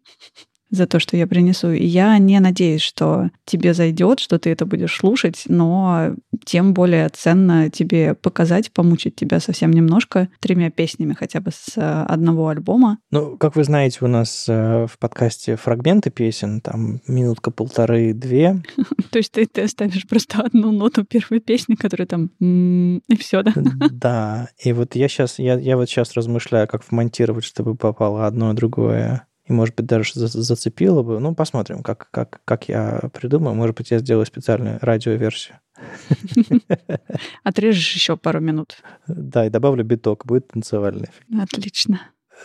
за 0.70 0.88
то, 0.88 1.00
что 1.00 1.18
я 1.18 1.28
принесу. 1.28 1.72
И 1.72 1.86
я 1.86 2.18
не 2.18 2.40
надеюсь, 2.40 2.82
что 2.82 3.30
тебе 3.46 3.74
зайдет, 3.74 4.20
что 4.20 4.40
ты 4.40 4.50
это 4.52 4.66
будешь 4.66 4.96
слушать, 4.96 5.44
но 5.48 6.16
тем 6.46 6.74
более 6.74 7.10
ценно 7.10 7.70
тебе 7.70 8.14
показать, 8.14 8.72
помучить 8.72 9.16
тебя 9.16 9.40
совсем 9.40 9.72
немножко 9.72 10.30
тремя 10.40 10.70
песнями 10.70 11.14
хотя 11.14 11.40
бы 11.40 11.52
с 11.52 11.78
э, 11.78 11.82
одного 11.82 12.50
альбома. 12.50 13.00
Ну, 13.12 13.38
как 13.38 13.56
вы 13.56 13.64
знаете, 13.64 14.00
у 14.02 14.08
нас 14.08 14.46
э, 14.48 14.88
в 14.88 14.98
подкасте 15.00 15.56
фрагменты 15.56 16.10
песен, 16.10 16.62
там 16.62 17.02
минутка 17.08 17.52
полторы-две. 17.52 18.62
То 19.12 19.18
есть 19.18 19.32
ты, 19.32 19.48
оставишь 19.62 20.08
просто 20.08 20.42
одну 20.42 20.72
ноту 20.72 21.04
первой 21.04 21.40
песни, 21.40 21.76
которая 21.76 22.08
там 22.08 22.32
и 22.40 23.18
все, 23.18 23.44
да? 23.44 23.54
Да. 23.92 24.50
И 24.64 24.74
вот 24.74 24.96
я 24.96 25.08
сейчас, 25.08 25.40
я, 25.40 25.58
я 25.58 25.78
вот 25.78 25.90
сейчас 25.90 26.14
размышляю, 26.14 26.68
как 26.68 26.84
вмонтировать, 26.90 27.44
чтобы 27.44 27.76
попало 27.76 28.28
одно 28.28 28.52
и 28.52 28.56
другое 28.56 29.28
и, 29.48 29.54
может 29.54 29.76
быть, 29.76 29.86
даже 29.86 30.12
зацепило 30.14 31.04
бы. 31.04 31.20
Ну, 31.20 31.34
посмотрим, 31.34 31.82
как, 31.82 32.10
как, 32.12 32.42
как 32.44 32.68
я 32.68 33.10
придумаю. 33.14 33.56
Может 33.56 33.78
быть, 33.78 33.92
я 33.92 34.00
сделаю 34.00 34.26
специальную 34.26 34.78
радиоверсию. 34.82 35.60
Отрежешь 37.44 37.94
еще 37.94 38.18
пару 38.18 38.42
минут. 38.42 38.78
Да, 39.08 39.46
и 39.46 39.50
добавлю 39.50 39.86
биток, 39.86 40.26
будет 40.26 40.50
танцевальный. 40.50 41.08
Отлично. 41.42 42.02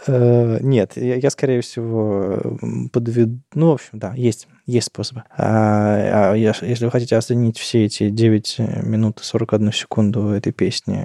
Э, 0.07 0.59
нет, 0.61 0.97
я, 0.97 1.17
я, 1.17 1.31
скорее 1.31 1.61
всего, 1.61 2.59
подведу... 2.93 3.41
Ну, 3.55 3.71
в 3.71 3.73
общем, 3.73 3.99
да, 3.99 4.15
есть, 4.15 4.47
есть 4.67 4.87
способы. 4.87 5.25
А, 5.37 6.33
а 6.33 6.35
если 6.35 6.85
вы 6.85 6.91
хотите 6.91 7.17
оценить 7.17 7.59
все 7.59 7.85
эти 7.85 8.11
9 8.11 8.59
минут 8.85 9.21
и 9.21 9.25
41 9.25 9.73
секунду 9.73 10.29
этой 10.29 10.53
песни, 10.53 11.05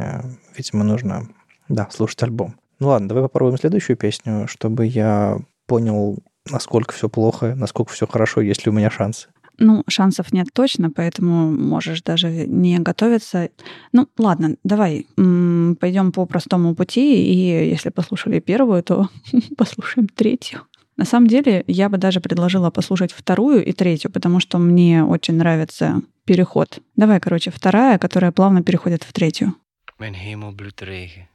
видимо, 0.55 0.83
нужно, 0.83 1.27
да, 1.69 1.89
слушать 1.91 2.21
альбом. 2.21 2.55
Ну 2.79 2.89
ладно, 2.89 3.07
давай 3.07 3.23
попробуем 3.23 3.57
следующую 3.57 3.97
песню, 3.97 4.47
чтобы 4.47 4.85
я 4.85 5.39
понял, 5.67 6.17
насколько 6.49 6.93
все 6.93 7.09
плохо, 7.09 7.55
насколько 7.55 7.93
все 7.93 8.07
хорошо, 8.07 8.41
есть 8.41 8.65
ли 8.65 8.71
у 8.71 8.73
меня 8.73 8.89
шансы. 8.89 9.27
Ну, 9.59 9.83
шансов 9.87 10.33
нет 10.33 10.47
точно, 10.53 10.91
поэтому 10.91 11.51
можешь 11.51 12.03
даже 12.03 12.29
не 12.29 12.77
готовиться. 12.79 13.49
Ну, 13.91 14.07
ладно, 14.17 14.55
давай 14.63 15.07
пойдем 15.15 16.11
по 16.11 16.25
простому 16.25 16.75
пути, 16.75 17.23
и 17.23 17.69
если 17.69 17.89
послушали 17.89 18.39
первую, 18.39 18.83
то 18.83 19.09
послушаем 19.57 20.07
третью. 20.07 20.61
На 20.95 21.05
самом 21.05 21.27
деле, 21.27 21.63
я 21.67 21.89
бы 21.89 21.97
даже 21.97 22.21
предложила 22.21 22.71
послушать 22.71 23.11
вторую 23.11 23.63
и 23.63 23.71
третью, 23.71 24.11
потому 24.11 24.39
что 24.39 24.57
мне 24.57 25.03
очень 25.03 25.35
нравится 25.35 26.01
переход. 26.25 26.79
Давай, 26.95 27.19
короче, 27.19 27.51
вторая, 27.51 27.99
которая 27.99 28.31
плавно 28.31 28.63
переходит 28.63 29.03
в 29.03 29.13
третью. 29.13 29.53
Mijn 29.97 30.13
hemel 30.13 30.55
bloedt 30.55 30.81
regen, 30.81 31.27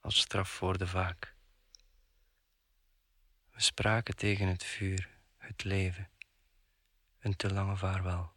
als 0.00 0.18
straf 0.18 0.48
voor 0.48 0.78
de 0.78 0.86
vaak. 0.86 1.37
We 3.58 3.64
spraken 3.64 4.16
tegen 4.16 4.48
het 4.48 4.64
vuur, 4.64 5.08
het 5.36 5.64
leven, 5.64 6.08
een 7.18 7.36
te 7.36 7.52
lange 7.52 7.76
vaarwel. 7.76 8.32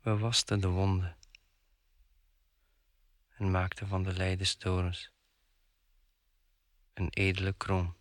We 0.00 0.18
wasten 0.18 0.60
de 0.60 0.68
wonden 0.68 1.16
en 3.30 3.50
maakten 3.50 3.88
van 3.88 4.02
de 4.02 4.12
lijdenstorens 4.12 5.12
een 6.94 7.08
edele 7.10 7.52
kroon. 7.52 7.96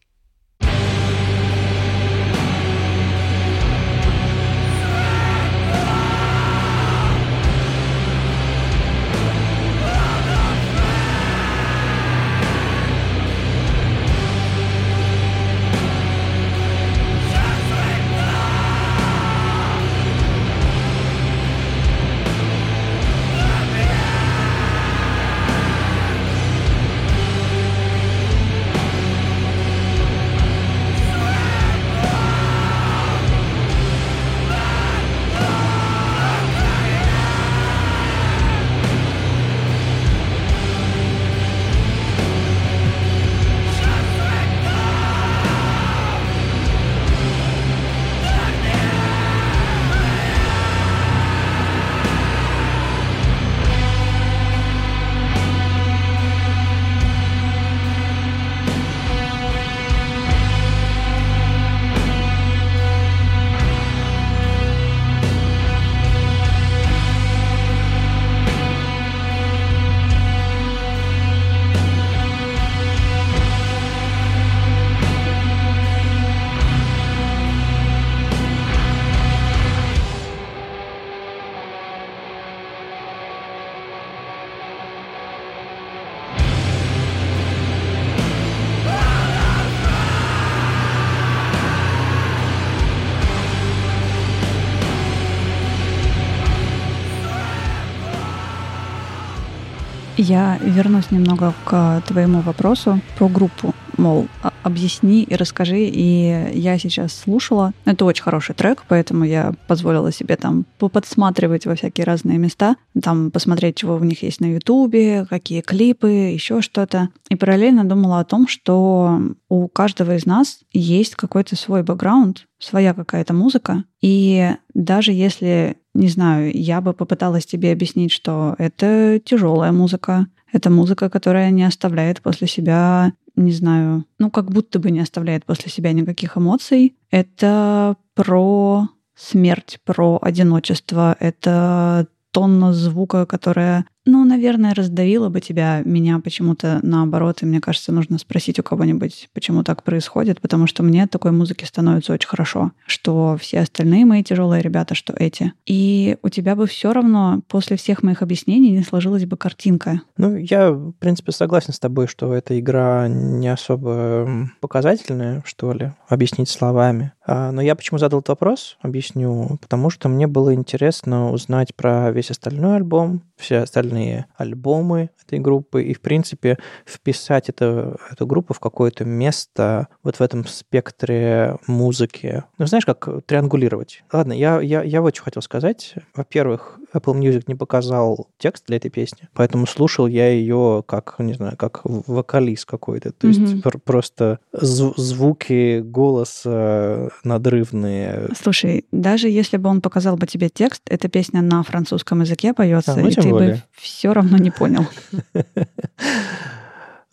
Я 100.18 100.58
вернусь 100.62 101.12
немного 101.12 101.54
к 101.66 102.02
твоему 102.08 102.40
вопросу 102.40 103.02
про 103.18 103.28
группу. 103.28 103.74
Мол, 103.98 104.28
объясни 104.64 105.24
и 105.24 105.36
расскажи. 105.36 105.80
И 105.82 106.52
я 106.54 106.78
сейчас 106.80 107.14
слушала. 107.14 107.74
Это 107.84 108.06
очень 108.06 108.24
хороший 108.24 108.56
трек, 108.56 108.84
поэтому 108.88 109.26
я 109.26 109.54
позволила 109.68 110.12
себе 110.12 110.38
там 110.38 110.66
подсматривать 110.80 111.66
во 111.66 111.76
всякие 111.76 112.06
разные 112.06 112.38
места, 112.38 112.76
там 113.02 113.30
посмотреть, 113.32 113.76
чего 113.76 113.96
у 113.96 114.04
них 114.04 114.24
есть 114.24 114.40
на 114.40 114.46
Ютубе, 114.46 115.26
какие 115.30 115.62
клипы, 115.62 116.10
еще 116.10 116.62
что-то. 116.62 117.10
И 117.30 117.36
параллельно 117.36 117.84
думала 117.84 118.20
о 118.20 118.26
том, 118.26 118.48
что 118.48 119.20
у 119.50 119.68
каждого 119.68 120.16
из 120.16 120.26
нас 120.26 120.60
есть 120.72 121.16
какой-то 121.16 121.56
свой 121.56 121.84
бэкграунд, 121.84 122.48
своя 122.60 122.94
какая-то 122.94 123.34
музыка. 123.34 123.84
И 124.02 124.50
даже 124.74 125.12
если 125.12 125.78
не 125.96 126.10
знаю, 126.10 126.52
я 126.56 126.82
бы 126.82 126.94
попыталась 126.94 127.46
тебе 127.46 127.72
объяснить, 127.72 128.12
что 128.12 128.56
это 128.58 129.20
тяжелая 129.24 129.72
музыка, 129.72 130.28
это 130.52 130.70
музыка, 130.70 131.10
которая 131.10 131.50
не 131.52 131.64
оставляет 131.64 132.22
после 132.22 132.48
себя, 132.48 133.14
не 133.36 133.52
знаю, 133.52 134.06
ну 134.20 134.30
как 134.30 134.52
будто 134.52 134.80
бы 134.80 134.92
не 134.92 135.00
оставляет 135.00 135.46
после 135.46 135.72
себя 135.72 135.94
никаких 135.94 136.38
эмоций. 136.38 136.96
Это 137.12 137.96
про 138.14 138.90
смерть, 139.16 139.80
про 139.86 140.20
одиночество, 140.22 141.16
это 141.20 142.08
тонна 142.32 142.74
звука, 142.74 143.26
которая 143.26 143.86
ну, 144.06 144.24
наверное, 144.24 144.74
раздавило 144.74 145.30
бы 145.30 145.42
тебя, 145.42 145.82
меня 145.84 146.20
почему-то 146.20 146.80
наоборот. 146.84 147.42
И 147.42 147.46
мне 147.46 147.60
кажется, 147.60 147.92
нужно 147.92 148.20
спросить 148.20 148.60
у 148.60 148.64
кого-нибудь, 148.64 149.30
почему 149.34 149.64
так 149.64 149.84
происходит, 149.84 150.42
потому 150.42 150.68
что 150.68 150.84
мне 150.84 151.04
от 151.04 151.12
такой 151.12 151.32
музыки 151.32 151.66
становится 151.66 152.14
очень 152.14 152.30
хорошо, 152.30 152.72
что 152.86 153.36
все 153.40 153.62
остальные 153.62 154.06
мои 154.06 154.24
тяжелые 154.24 154.62
ребята, 154.62 154.94
что 154.94 155.14
эти. 155.14 155.54
И 155.66 156.18
у 156.22 156.30
тебя 156.30 156.56
бы 156.56 156.68
все 156.68 156.94
равно 156.94 157.42
после 157.48 157.78
всех 157.78 158.04
моих 158.04 158.22
объяснений 158.22 158.72
не 158.72 158.84
сложилась 158.84 159.26
бы 159.26 159.38
картинка. 159.38 160.02
Ну, 160.18 160.36
я, 160.36 160.72
в 160.72 160.92
принципе, 160.94 161.32
согласен 161.32 161.74
с 161.74 161.80
тобой, 161.80 162.08
что 162.08 162.34
эта 162.34 162.60
игра 162.60 163.08
не 163.08 163.48
особо 163.48 164.50
показательная, 164.60 165.44
что 165.46 165.74
ли, 165.74 165.92
объяснить 166.08 166.50
словами. 166.50 167.12
А, 167.26 167.52
но 167.52 167.62
я 167.62 167.76
почему 167.76 167.98
задал 167.98 168.20
этот 168.20 168.30
вопрос, 168.30 168.78
объясню. 168.82 169.58
Потому 169.62 169.90
что 169.90 170.10
мне 170.10 170.28
было 170.28 170.54
интересно 170.54 171.32
узнать 171.32 171.74
про 171.76 172.12
весь 172.12 172.30
остальной 172.30 172.76
альбом, 172.76 173.22
все 173.36 173.60
остальные 173.60 173.95
замечательные 173.96 174.28
альбомы 174.36 175.10
этой 175.26 175.40
группы, 175.40 175.84
и, 175.84 175.94
в 175.94 176.02
принципе, 176.02 176.58
вписать 176.86 177.50
это, 177.50 177.96
эту 178.12 178.28
группу 178.28 178.54
в 178.54 178.60
какое-то 178.60 179.06
место 179.06 179.88
вот 180.04 180.18
в 180.18 180.22
этом 180.22 180.46
спектре 180.46 181.58
музыки. 181.68 182.44
Ну, 182.58 182.66
знаешь, 182.68 182.86
как 182.86 183.08
триангулировать. 183.26 184.04
Ладно, 184.12 184.34
я, 184.34 184.62
я, 184.62 184.84
я 184.84 185.02
вот 185.02 185.16
что 185.16 185.26
хотел 185.26 185.42
сказать. 185.42 185.96
Во-первых, 186.14 186.80
Apple 186.96 187.20
Music 187.20 187.44
не 187.48 187.56
показал 187.56 188.30
текст 188.38 188.66
для 188.68 188.78
этой 188.78 188.90
песни, 188.90 189.30
поэтому 189.34 189.68
слушал 189.68 190.08
я 190.08 190.30
ее 190.30 190.84
как, 190.86 191.16
не 191.20 191.34
знаю, 191.34 191.58
как 191.58 191.82
вокалист 191.84 192.66
какой-то. 192.66 193.12
То 193.12 193.28
есть 193.28 193.40
mm-hmm. 193.40 193.80
просто 193.84 194.40
зв- 194.54 194.94
звуки 194.98 195.82
голоса 195.82 197.10
надрывные. 197.24 198.30
Слушай, 198.42 198.86
даже 198.92 199.30
если 199.30 199.58
бы 199.58 199.70
он 199.70 199.82
показал 199.82 200.18
бы 200.18 200.28
тебе 200.28 200.50
текст, 200.50 200.82
эта 200.90 201.08
песня 201.10 201.42
на 201.42 201.64
французском 201.64 202.22
языке 202.22 202.54
поется, 202.54 202.94
а, 202.94 202.98
ну, 202.98 203.10
и 203.10 203.14
ты 203.14 203.30
более. 203.30 203.54
бы 203.56 203.64
все 203.74 204.14
равно 204.14 204.38
не 204.38 204.52
понял. 204.52 204.86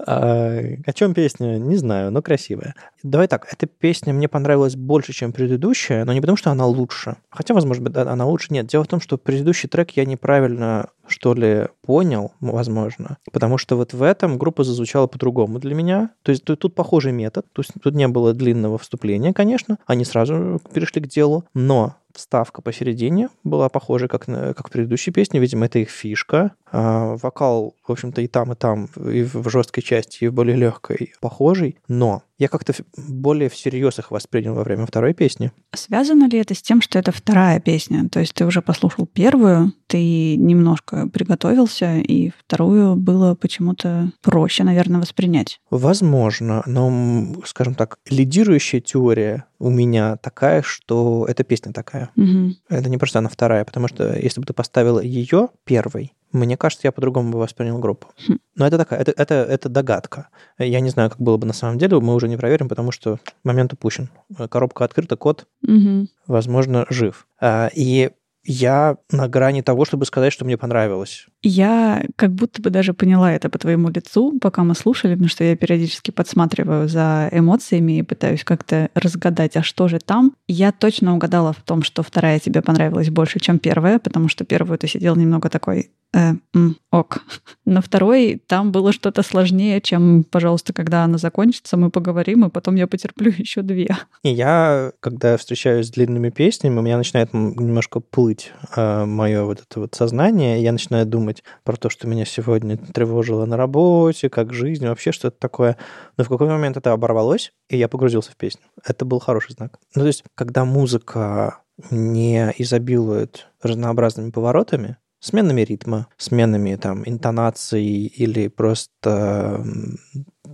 А, 0.06 0.58
о 0.84 0.92
чем 0.92 1.14
песня? 1.14 1.58
Не 1.58 1.76
знаю, 1.76 2.10
но 2.10 2.22
красивая. 2.22 2.74
Давай 3.02 3.28
так, 3.28 3.46
эта 3.52 3.66
песня 3.66 4.12
мне 4.12 4.28
понравилась 4.28 4.76
больше, 4.76 5.12
чем 5.12 5.32
предыдущая, 5.32 6.04
но 6.04 6.12
не 6.12 6.20
потому, 6.20 6.36
что 6.36 6.50
она 6.50 6.66
лучше. 6.66 7.16
Хотя, 7.30 7.54
возможно, 7.54 7.90
она 8.10 8.26
лучше. 8.26 8.48
Нет, 8.50 8.66
дело 8.66 8.84
в 8.84 8.88
том, 8.88 9.00
что 9.00 9.18
предыдущий 9.18 9.68
трек 9.68 9.90
я 9.92 10.04
неправильно, 10.04 10.88
что 11.06 11.34
ли, 11.34 11.68
понял, 11.82 12.32
возможно. 12.40 13.18
Потому 13.32 13.58
что 13.58 13.76
вот 13.76 13.92
в 13.92 14.02
этом 14.02 14.38
группа 14.38 14.64
зазвучала 14.64 15.06
по-другому 15.06 15.58
для 15.58 15.74
меня. 15.74 16.10
То 16.22 16.30
есть 16.30 16.44
тут, 16.44 16.60
тут 16.60 16.74
похожий 16.74 17.12
метод. 17.12 17.46
То 17.52 17.60
есть 17.60 17.72
тут 17.82 17.94
не 17.94 18.08
было 18.08 18.32
длинного 18.32 18.78
вступления, 18.78 19.32
конечно. 19.32 19.78
Они 19.86 20.04
сразу 20.04 20.60
перешли 20.72 21.00
к 21.00 21.08
делу. 21.08 21.44
Но 21.54 21.96
вставка 22.14 22.62
посередине 22.62 23.29
была 23.44 23.68
похожа, 23.68 24.09
как, 24.09 24.29
на, 24.29 24.55
как 24.55 24.68
в 24.68 24.70
предыдущей 24.70 25.11
песне. 25.11 25.40
Видимо, 25.40 25.66
это 25.66 25.79
их 25.79 25.90
фишка. 25.90 26.53
А, 26.70 27.16
вокал, 27.16 27.75
в 27.87 27.92
общем-то, 27.92 28.20
и 28.22 28.27
там, 28.27 28.53
и 28.53 28.57
там, 28.57 28.87
и 28.96 29.22
в 29.22 29.48
жесткой 29.51 29.83
части, 29.83 30.25
и 30.25 30.29
в 30.29 30.35
более 30.35 30.57
легкой 30.57 31.12
похожий. 31.20 31.79
Но 31.88 32.22
я 32.42 32.48
как-то 32.48 32.74
более 32.96 33.48
всерьез 33.48 34.00
их 34.00 34.11
воспринял 34.11 34.55
во 34.55 34.64
время 34.64 34.85
второй 34.85 35.14
песни. 35.14 35.52
Связано 35.72 36.28
ли 36.28 36.40
это 36.40 36.57
с 36.57 36.61
тем, 36.61 36.83
что 36.83 36.98
это 36.98 37.12
вторая 37.12 37.61
песня? 37.61 38.09
То 38.09 38.18
есть 38.18 38.35
ты 38.35 38.44
уже 38.44 38.62
послушал 38.62 39.07
первую, 39.07 39.72
ты 39.87 40.37
немножко 40.37 41.09
приготовился, 41.09 41.98
и 41.98 42.31
вторую 42.31 42.96
было 42.96 43.37
почему-то 43.37 44.11
проще, 44.22 44.64
наверное, 44.64 45.00
воспринять? 45.00 45.61
Возможно, 45.70 46.64
но, 46.66 47.42
скажем 47.46 47.76
так, 47.76 47.98
лидирующая 48.11 48.81
теория 48.81 49.44
у 49.61 49.70
меня 49.70 50.16
такая, 50.16 50.62
что 50.62 51.24
эта 51.28 51.44
песня 51.44 51.72
такая. 51.72 52.11
Угу. 52.16 52.55
Это 52.70 52.90
не 52.90 52.98
просто 52.98 53.20
она 53.20 53.28
вторая, 53.28 53.64
потому 53.64 53.87
что 53.87 54.18
если 54.18 54.40
бы 54.40 54.46
ты 54.46 54.52
поставила 54.52 54.98
ее 54.98 55.50
первой, 55.64 56.12
мне 56.33 56.57
кажется, 56.57 56.87
я 56.87 56.92
по-другому 56.92 57.31
бы 57.31 57.38
воспринял 57.38 57.79
группу. 57.79 58.09
Хм. 58.27 58.38
Но 58.57 58.66
это 58.66 58.79
такая, 58.79 59.01
это, 59.01 59.12
это, 59.16 59.35
это 59.35 59.68
догадка. 59.68 60.29
Я 60.59 60.81
не 60.81 60.90
знаю, 60.90 61.11
как 61.11 61.21
было 61.21 61.37
бы 61.37 61.47
на 61.47 61.53
самом 61.53 61.79
деле, 61.79 62.01
мы 62.01 62.14
уже 62.14 62.29
не 62.29 62.37
проверим, 62.37 62.68
потому 62.68 62.90
что 62.92 63.18
момент 63.45 63.73
упущен. 63.73 64.09
Коробка 64.51 64.85
открыта, 64.85 65.16
код, 65.16 65.47
угу. 65.66 66.09
возможно, 66.27 66.87
жив. 66.88 67.27
А, 67.40 67.71
и 67.75 68.11
я 68.45 68.97
на 69.11 69.29
грани 69.29 69.62
того, 69.62 69.85
чтобы 69.85 70.07
сказать, 70.07 70.33
что 70.33 70.45
мне 70.45 70.57
понравилось. 70.57 71.27
Я 71.42 72.05
как 72.16 72.33
будто 72.33 72.62
бы 72.62 72.70
даже 72.70 72.94
поняла 72.94 73.33
это 73.33 73.48
по 73.48 73.59
твоему 73.59 73.88
лицу, 73.88 74.38
пока 74.40 74.62
мы 74.62 74.74
слушали, 74.74 75.14
потому 75.14 75.28
что 75.28 75.44
я 75.44 75.57
периодически 75.57 76.11
подсматриваю 76.11 76.88
за 76.88 77.28
эмоциями 77.33 77.98
и 77.98 78.02
пытаюсь 78.02 78.44
как-то 78.44 78.90
разгадать, 78.94 79.57
а 79.57 79.62
что 79.62 79.88
же 79.88 79.98
там. 79.98 80.35
Я 80.46 80.72
точно 80.72 81.14
угадала 81.14 81.52
в 81.52 81.62
том, 81.62 81.83
что 81.83 82.02
вторая 82.02 82.38
тебе 82.38 82.62
понравилась 82.62 83.11
больше, 83.11 83.40
чем 83.40 83.59
первая, 83.59 83.98
потому 83.98 84.28
что 84.28 84.44
первую 84.44 84.78
ты 84.78 84.87
сидел 84.87 85.16
немного 85.16 85.48
такой, 85.48 85.90
э, 86.14 86.35
м, 86.55 86.76
ок. 86.90 87.22
На 87.64 87.81
второй 87.81 88.40
там 88.46 88.70
было 88.70 88.92
что-то 88.92 89.22
сложнее, 89.22 89.81
чем, 89.81 90.24
пожалуйста, 90.24 90.72
когда 90.72 91.05
она 91.05 91.18
закончится, 91.18 91.76
мы 91.76 91.90
поговорим, 91.90 92.44
и 92.44 92.50
потом 92.50 92.76
я 92.76 92.87
потерплю 92.87 93.33
еще 93.37 93.62
две. 93.62 93.96
И 94.22 94.31
я, 94.31 94.92
когда 95.00 95.37
встречаюсь 95.37 95.87
с 95.87 95.90
длинными 95.90 96.31
песнями, 96.31 96.78
у 96.78 96.83
меня 96.83 96.98
начинает 96.98 97.33
немножко 97.33 98.00
плыть 98.00 98.52
э, 98.76 99.05
мое 99.05 99.44
вот 99.44 99.62
это 99.68 99.81
вот 99.81 99.94
сознание, 99.94 100.62
я 100.62 100.72
начинаю 100.72 101.07
думать 101.07 101.32
про 101.64 101.77
то, 101.77 101.90
что 101.90 102.07
меня 102.07 102.25
сегодня 102.25 102.77
тревожило 102.77 103.45
на 103.47 103.57
работе, 103.57 104.29
как 104.29 104.53
жизнь, 104.53 104.87
вообще 104.87 105.12
что-то 105.12 105.38
такое. 105.38 105.77
Но 106.16 106.25
в 106.25 106.29
какой-то 106.29 106.53
момент 106.53 106.77
это 106.77 106.92
оборвалось, 106.92 107.53
и 107.68 107.77
я 107.77 107.88
погрузился 107.88 108.33
в 108.33 108.37
песню. 108.37 108.64
Это 108.85 109.05
был 109.05 109.21
хороший 109.21 109.53
знак. 109.53 109.79
Ну, 109.95 110.03
то 110.03 110.07
есть, 110.07 110.25
когда 110.35 110.64
музыка 110.64 111.59
не 111.90 112.53
изобилует 112.59 113.49
разнообразными 113.62 114.31
поворотами, 114.31 114.99
сменами 115.21 115.62
ритма, 115.62 116.09
сменами 116.16 116.75
там 116.77 117.03
интонации 117.07 118.07
или 118.07 118.49
просто, 118.49 119.64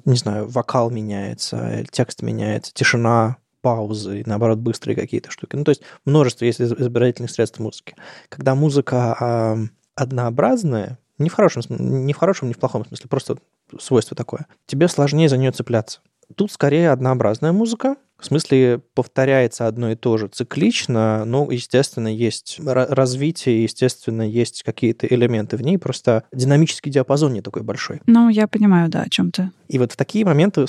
не 0.04 0.16
знаю, 0.16 0.48
вокал 0.48 0.90
меняется, 0.90 1.84
текст 1.90 2.22
меняется, 2.22 2.72
тишина, 2.74 3.38
паузы, 3.60 4.22
наоборот, 4.26 4.58
быстрые 4.58 4.94
какие-то 4.94 5.30
штуки. 5.30 5.56
Ну, 5.56 5.64
то 5.64 5.70
есть 5.70 5.82
множество 6.04 6.44
есть 6.44 6.60
избирательных 6.60 7.30
средств 7.30 7.58
музыки. 7.58 7.96
Когда 8.28 8.54
музыка 8.54 9.58
однообразная, 9.98 10.98
не 11.18 11.28
в 11.28 11.34
хорошем, 11.34 11.62
не 11.68 12.12
в 12.12 12.16
хорошем, 12.16 12.48
не 12.48 12.54
в 12.54 12.58
плохом 12.58 12.86
смысле, 12.86 13.08
просто 13.08 13.36
свойство 13.78 14.16
такое, 14.16 14.46
тебе 14.66 14.88
сложнее 14.88 15.28
за 15.28 15.36
нее 15.36 15.50
цепляться. 15.50 16.00
Тут 16.34 16.52
скорее 16.52 16.90
однообразная 16.90 17.52
музыка, 17.52 17.96
в 18.18 18.26
смысле, 18.26 18.80
повторяется 18.94 19.66
одно 19.66 19.92
и 19.92 19.94
то 19.94 20.16
же 20.16 20.28
циклично, 20.28 21.24
но, 21.24 21.50
естественно, 21.50 22.08
есть 22.08 22.58
развитие, 22.64 23.62
естественно, 23.62 24.22
есть 24.22 24.62
какие-то 24.64 25.06
элементы 25.06 25.56
в 25.56 25.62
ней, 25.62 25.78
просто 25.78 26.24
динамический 26.32 26.90
диапазон 26.90 27.32
не 27.32 27.42
такой 27.42 27.62
большой. 27.62 28.00
Ну, 28.06 28.28
я 28.28 28.48
понимаю, 28.48 28.88
да, 28.88 29.02
о 29.02 29.08
чем 29.08 29.30
ты. 29.30 29.50
И 29.68 29.78
вот 29.78 29.92
в 29.92 29.96
такие 29.96 30.24
моменты 30.24 30.64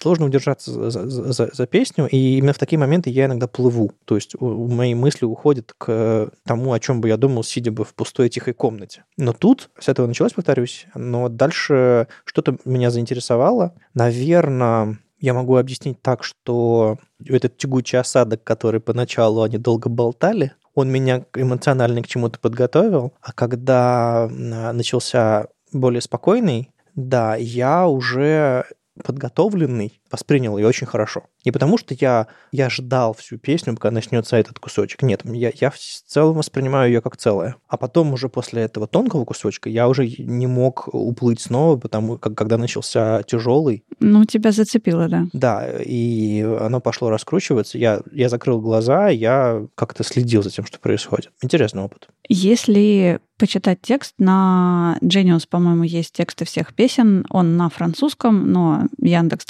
сложно 0.00 0.26
удержаться 0.26 0.90
за, 0.90 1.08
за, 1.08 1.32
за, 1.32 1.50
за 1.52 1.66
песню, 1.66 2.06
и 2.06 2.38
именно 2.38 2.52
в 2.52 2.58
такие 2.58 2.78
моменты 2.78 3.10
я 3.10 3.26
иногда 3.26 3.46
плыву. 3.46 3.92
То 4.04 4.14
есть 4.14 4.34
у, 4.38 4.68
мои 4.68 4.94
мысли 4.94 5.24
уходят 5.24 5.74
к 5.76 6.30
тому, 6.44 6.72
о 6.72 6.80
чем 6.80 7.00
бы 7.00 7.08
я 7.08 7.16
думал, 7.16 7.42
сидя 7.44 7.72
бы 7.72 7.84
в 7.84 7.94
пустой 7.94 8.28
тихой 8.28 8.54
комнате. 8.54 9.04
Но 9.16 9.32
тут, 9.32 9.70
с 9.78 9.88
этого 9.88 10.06
началось, 10.06 10.32
повторюсь, 10.32 10.86
но 10.94 11.28
дальше 11.28 12.06
что-то 12.24 12.56
меня 12.64 12.90
заинтересовало. 12.90 13.74
Наверное, 13.94 14.98
я 15.26 15.34
могу 15.34 15.56
объяснить 15.56 16.00
так, 16.02 16.22
что 16.22 16.98
этот 17.24 17.56
тягучий 17.56 17.98
осадок, 17.98 18.44
который 18.44 18.80
поначалу 18.80 19.42
они 19.42 19.58
долго 19.58 19.88
болтали, 19.88 20.52
он 20.74 20.88
меня 20.88 21.24
эмоционально 21.34 22.02
к 22.02 22.06
чему-то 22.06 22.38
подготовил, 22.38 23.12
а 23.20 23.32
когда 23.32 24.28
начался 24.30 25.48
более 25.72 26.00
спокойный, 26.00 26.70
да, 26.94 27.34
я 27.34 27.88
уже 27.88 28.66
подготовленный 29.02 30.00
воспринял 30.10 30.56
ее 30.56 30.66
очень 30.66 30.86
хорошо. 30.86 31.24
Не 31.44 31.52
потому, 31.52 31.78
что 31.78 31.94
я, 31.94 32.28
я 32.52 32.70
ждал 32.70 33.14
всю 33.14 33.38
песню, 33.38 33.74
пока 33.74 33.90
начнется 33.90 34.36
этот 34.36 34.58
кусочек. 34.58 35.02
Нет, 35.02 35.22
я, 35.24 35.52
я 35.54 35.70
в 35.70 35.78
целом 35.78 36.36
воспринимаю 36.36 36.90
ее 36.90 37.00
как 37.00 37.16
целое. 37.16 37.56
А 37.68 37.76
потом 37.76 38.12
уже 38.12 38.28
после 38.28 38.62
этого 38.62 38.86
тонкого 38.86 39.24
кусочка 39.24 39.68
я 39.68 39.88
уже 39.88 40.06
не 40.06 40.46
мог 40.46 40.88
уплыть 40.92 41.40
снова, 41.40 41.76
потому 41.76 42.18
как 42.18 42.36
когда 42.36 42.58
начался 42.58 43.22
тяжелый. 43.24 43.82
Ну, 43.98 44.24
тебя 44.24 44.52
зацепило, 44.52 45.08
да. 45.08 45.26
Да, 45.32 45.68
и 45.80 46.42
оно 46.42 46.80
пошло 46.80 47.10
раскручиваться. 47.10 47.76
Я, 47.78 48.02
я 48.12 48.28
закрыл 48.28 48.60
глаза, 48.60 49.08
я 49.08 49.66
как-то 49.74 50.04
следил 50.04 50.42
за 50.42 50.50
тем, 50.50 50.64
что 50.64 50.78
происходит. 50.78 51.32
Интересный 51.42 51.82
опыт. 51.82 52.08
Если 52.28 53.20
почитать 53.38 53.80
текст, 53.82 54.14
на 54.18 54.98
Genius, 55.02 55.46
по-моему, 55.48 55.82
есть 55.82 56.14
тексты 56.14 56.44
всех 56.44 56.74
песен. 56.74 57.26
Он 57.30 57.56
на 57.56 57.68
французском, 57.68 58.50
но 58.50 58.84
Яндекс 58.98 59.44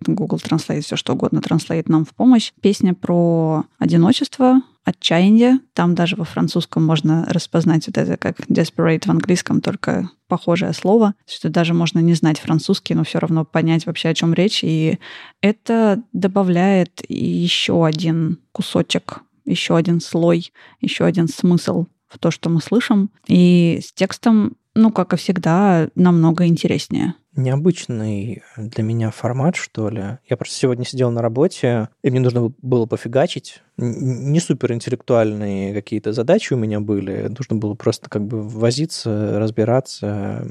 Translate 0.00 0.14
Google 0.14 0.38
Translate, 0.38 0.80
все 0.80 0.96
что 0.96 1.12
угодно 1.14 1.38
Translate 1.38 1.84
нам 1.86 2.04
в 2.04 2.14
помощь. 2.14 2.52
Песня 2.60 2.94
про 2.94 3.64
одиночество, 3.78 4.62
отчаяние. 4.84 5.60
Там 5.74 5.94
даже 5.94 6.16
во 6.16 6.24
французском 6.24 6.84
можно 6.84 7.26
распознать 7.28 7.86
вот 7.86 7.98
это 7.98 8.16
как 8.16 8.40
desperate 8.48 9.06
в 9.06 9.10
английском, 9.10 9.60
только 9.60 10.10
похожее 10.28 10.72
слово, 10.72 11.14
что 11.26 11.48
даже 11.48 11.74
можно 11.74 11.98
не 12.00 12.14
знать 12.14 12.40
французский, 12.40 12.94
но 12.94 13.04
все 13.04 13.18
равно 13.18 13.44
понять 13.44 13.86
вообще, 13.86 14.10
о 14.10 14.14
чем 14.14 14.34
речь. 14.34 14.60
И 14.62 14.98
это 15.40 16.02
добавляет 16.12 17.02
еще 17.08 17.84
один 17.86 18.38
кусочек, 18.52 19.20
еще 19.44 19.76
один 19.76 20.00
слой, 20.00 20.52
еще 20.80 21.04
один 21.04 21.28
смысл 21.28 21.86
в 22.08 22.18
то, 22.18 22.30
что 22.30 22.48
мы 22.50 22.60
слышим. 22.60 23.10
И 23.26 23.80
с 23.82 23.92
текстом, 23.92 24.56
ну, 24.74 24.90
как 24.90 25.12
и 25.12 25.16
всегда, 25.16 25.88
намного 25.94 26.46
интереснее. 26.46 27.14
Необычный 27.36 28.42
для 28.56 28.82
меня 28.82 29.10
формат, 29.10 29.56
что 29.56 29.88
ли. 29.88 30.18
Я 30.28 30.36
просто 30.36 30.54
сегодня 30.54 30.84
сидел 30.84 31.10
на 31.10 31.22
работе, 31.22 31.88
и 32.02 32.10
мне 32.10 32.20
нужно 32.20 32.52
было 32.62 32.86
пофигачить. 32.86 33.62
Не 33.78 34.40
супер 34.40 34.72
интеллектуальные 34.72 35.74
какие-то 35.74 36.12
задачи 36.12 36.54
у 36.54 36.56
меня 36.56 36.80
были. 36.80 37.28
Нужно 37.28 37.56
было 37.56 37.74
просто 37.74 38.08
как 38.08 38.24
бы 38.26 38.42
возиться, 38.42 39.38
разбираться. 39.38 40.46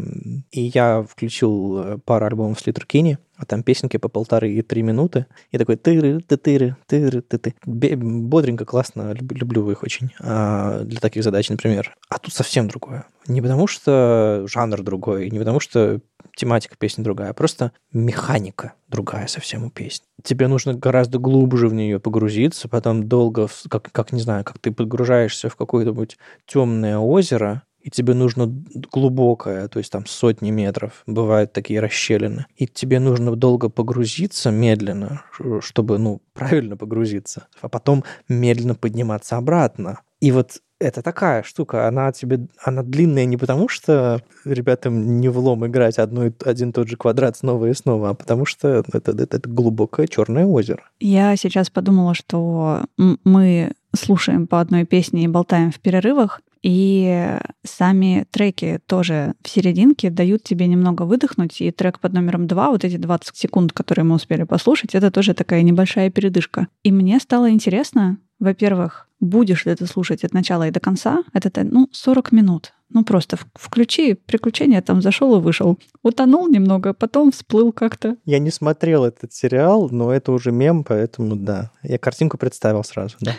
И 0.51 0.61
я 0.61 1.01
включил 1.01 1.79
э, 1.79 1.97
пару 2.05 2.27
альбомов 2.27 2.59
с 2.59 2.67
Литркини, 2.67 3.17
а 3.35 3.45
там 3.45 3.63
песенки 3.63 3.97
по 3.97 4.09
полторы 4.09 4.51
и 4.51 4.61
три 4.61 4.83
минуты. 4.83 5.25
И 5.49 5.57
такой 5.57 5.75
тыры 5.75 6.19
ты 6.21 6.37
тыры 6.37 6.77
тыры 6.85 7.21
ты 7.21 7.39
ты 7.39 7.55
Бодренько, 7.65 8.65
классно, 8.65 9.13
люблю 9.13 9.71
их 9.71 9.81
очень. 9.81 10.11
А 10.19 10.81
для 10.83 10.99
таких 10.99 11.23
задач, 11.23 11.49
например. 11.49 11.95
А 12.09 12.19
тут 12.19 12.33
совсем 12.33 12.67
другое. 12.67 13.05
Не 13.27 13.41
потому 13.41 13.65
что 13.65 14.45
жанр 14.47 14.83
другой, 14.83 15.31
не 15.31 15.39
потому 15.39 15.59
что 15.59 15.99
тематика 16.35 16.75
песни 16.77 17.03
другая, 17.03 17.31
а 17.31 17.33
просто 17.33 17.71
механика 17.91 18.73
другая 18.87 19.27
совсем 19.27 19.65
у 19.65 19.69
песни. 19.69 20.05
Тебе 20.23 20.47
нужно 20.47 20.73
гораздо 20.73 21.19
глубже 21.19 21.67
в 21.67 21.73
нее 21.73 21.99
погрузиться, 21.99 22.67
потом 22.67 23.07
долго, 23.07 23.47
как, 23.69 23.91
как 23.91 24.11
не 24.11 24.21
знаю, 24.21 24.43
как 24.43 24.59
ты 24.59 24.71
погружаешься 24.71 25.49
в 25.49 25.55
какое-нибудь 25.55 26.17
темное 26.45 26.97
озеро, 26.97 27.63
и 27.81 27.91
тебе 27.91 28.15
нужно 28.15 28.47
глубокое, 28.91 29.67
то 29.67 29.77
есть 29.77 29.91
там 29.91 30.07
сотни 30.07 30.49
метров, 30.49 31.03
бывают 31.05 31.53
такие 31.53 31.79
расщелины, 31.79 32.47
и 32.55 32.65
тебе 32.65 32.99
нужно 32.99 33.35
долго 33.35 33.69
погрузиться 33.69 34.49
медленно, 34.49 35.21
чтобы, 35.59 35.99
ну, 35.99 36.21
правильно 36.33 36.77
погрузиться, 36.77 37.47
а 37.61 37.69
потом 37.69 38.03
медленно 38.27 38.73
подниматься 38.73 39.37
обратно. 39.37 39.99
И 40.19 40.31
вот 40.31 40.61
это 40.79 41.01
такая 41.01 41.43
штука, 41.43 41.87
она 41.87 42.11
тебе, 42.11 42.47
она 42.63 42.83
длинная 42.83 43.25
не 43.25 43.37
потому, 43.37 43.69
что 43.69 44.21
ребятам 44.43 45.19
не 45.19 45.29
влом 45.29 45.65
играть 45.65 45.97
одно, 45.97 46.31
один 46.43 46.73
тот 46.73 46.87
же 46.87 46.97
квадрат 46.97 47.37
снова 47.37 47.67
и 47.67 47.73
снова, 47.73 48.09
а 48.09 48.13
потому 48.13 48.45
что 48.45 48.67
это, 48.67 48.97
это, 48.97 49.11
это 49.11 49.49
глубокое 49.49 50.07
черное 50.07 50.45
озеро. 50.45 50.83
Я 50.99 51.35
сейчас 51.37 51.69
подумала, 51.69 52.13
что 52.13 52.85
мы 52.97 53.71
слушаем 53.95 54.47
по 54.47 54.59
одной 54.59 54.85
песне 54.85 55.23
и 55.23 55.27
болтаем 55.29 55.71
в 55.71 55.79
перерывах, 55.79 56.41
и 56.61 57.37
сами 57.63 58.25
треки 58.31 58.79
тоже 58.87 59.35
в 59.43 59.49
серединке 59.49 60.09
дают 60.09 60.41
тебе 60.41 60.65
немного 60.65 61.03
выдохнуть. 61.03 61.61
И 61.61 61.69
трек 61.69 61.99
под 61.99 62.13
номером 62.13 62.47
два, 62.47 62.71
вот 62.71 62.83
эти 62.83 62.97
20 62.97 63.37
секунд, 63.37 63.71
которые 63.71 64.03
мы 64.03 64.15
успели 64.15 64.43
послушать, 64.43 64.95
это 64.95 65.11
тоже 65.11 65.35
такая 65.35 65.61
небольшая 65.61 66.09
передышка. 66.09 66.67
И 66.81 66.91
мне 66.91 67.19
стало 67.19 67.51
интересно, 67.51 68.17
во-первых, 68.39 69.07
будешь 69.19 69.65
ли 69.65 69.75
ты 69.75 69.85
слушать 69.85 70.23
от 70.23 70.33
начала 70.33 70.67
и 70.67 70.71
до 70.71 70.79
конца, 70.79 71.23
это, 71.33 71.63
ну, 71.63 71.89
40 71.91 72.31
минут. 72.31 72.73
Ну, 72.89 73.03
просто 73.03 73.37
включи 73.55 74.13
приключения, 74.13 74.81
там 74.81 75.01
зашел 75.01 75.37
и 75.37 75.41
вышел. 75.41 75.79
Утонул 76.03 76.47
немного, 76.47 76.93
потом 76.93 77.31
всплыл 77.31 77.71
как-то. 77.71 78.17
Я 78.25 78.39
не 78.39 78.51
смотрел 78.51 79.05
этот 79.05 79.33
сериал, 79.33 79.89
но 79.89 80.13
это 80.13 80.31
уже 80.31 80.51
мем, 80.51 80.83
поэтому 80.83 81.35
да. 81.35 81.71
Я 81.83 81.97
картинку 81.97 82.37
представил 82.37 82.83
сразу, 82.83 83.17
да. 83.21 83.33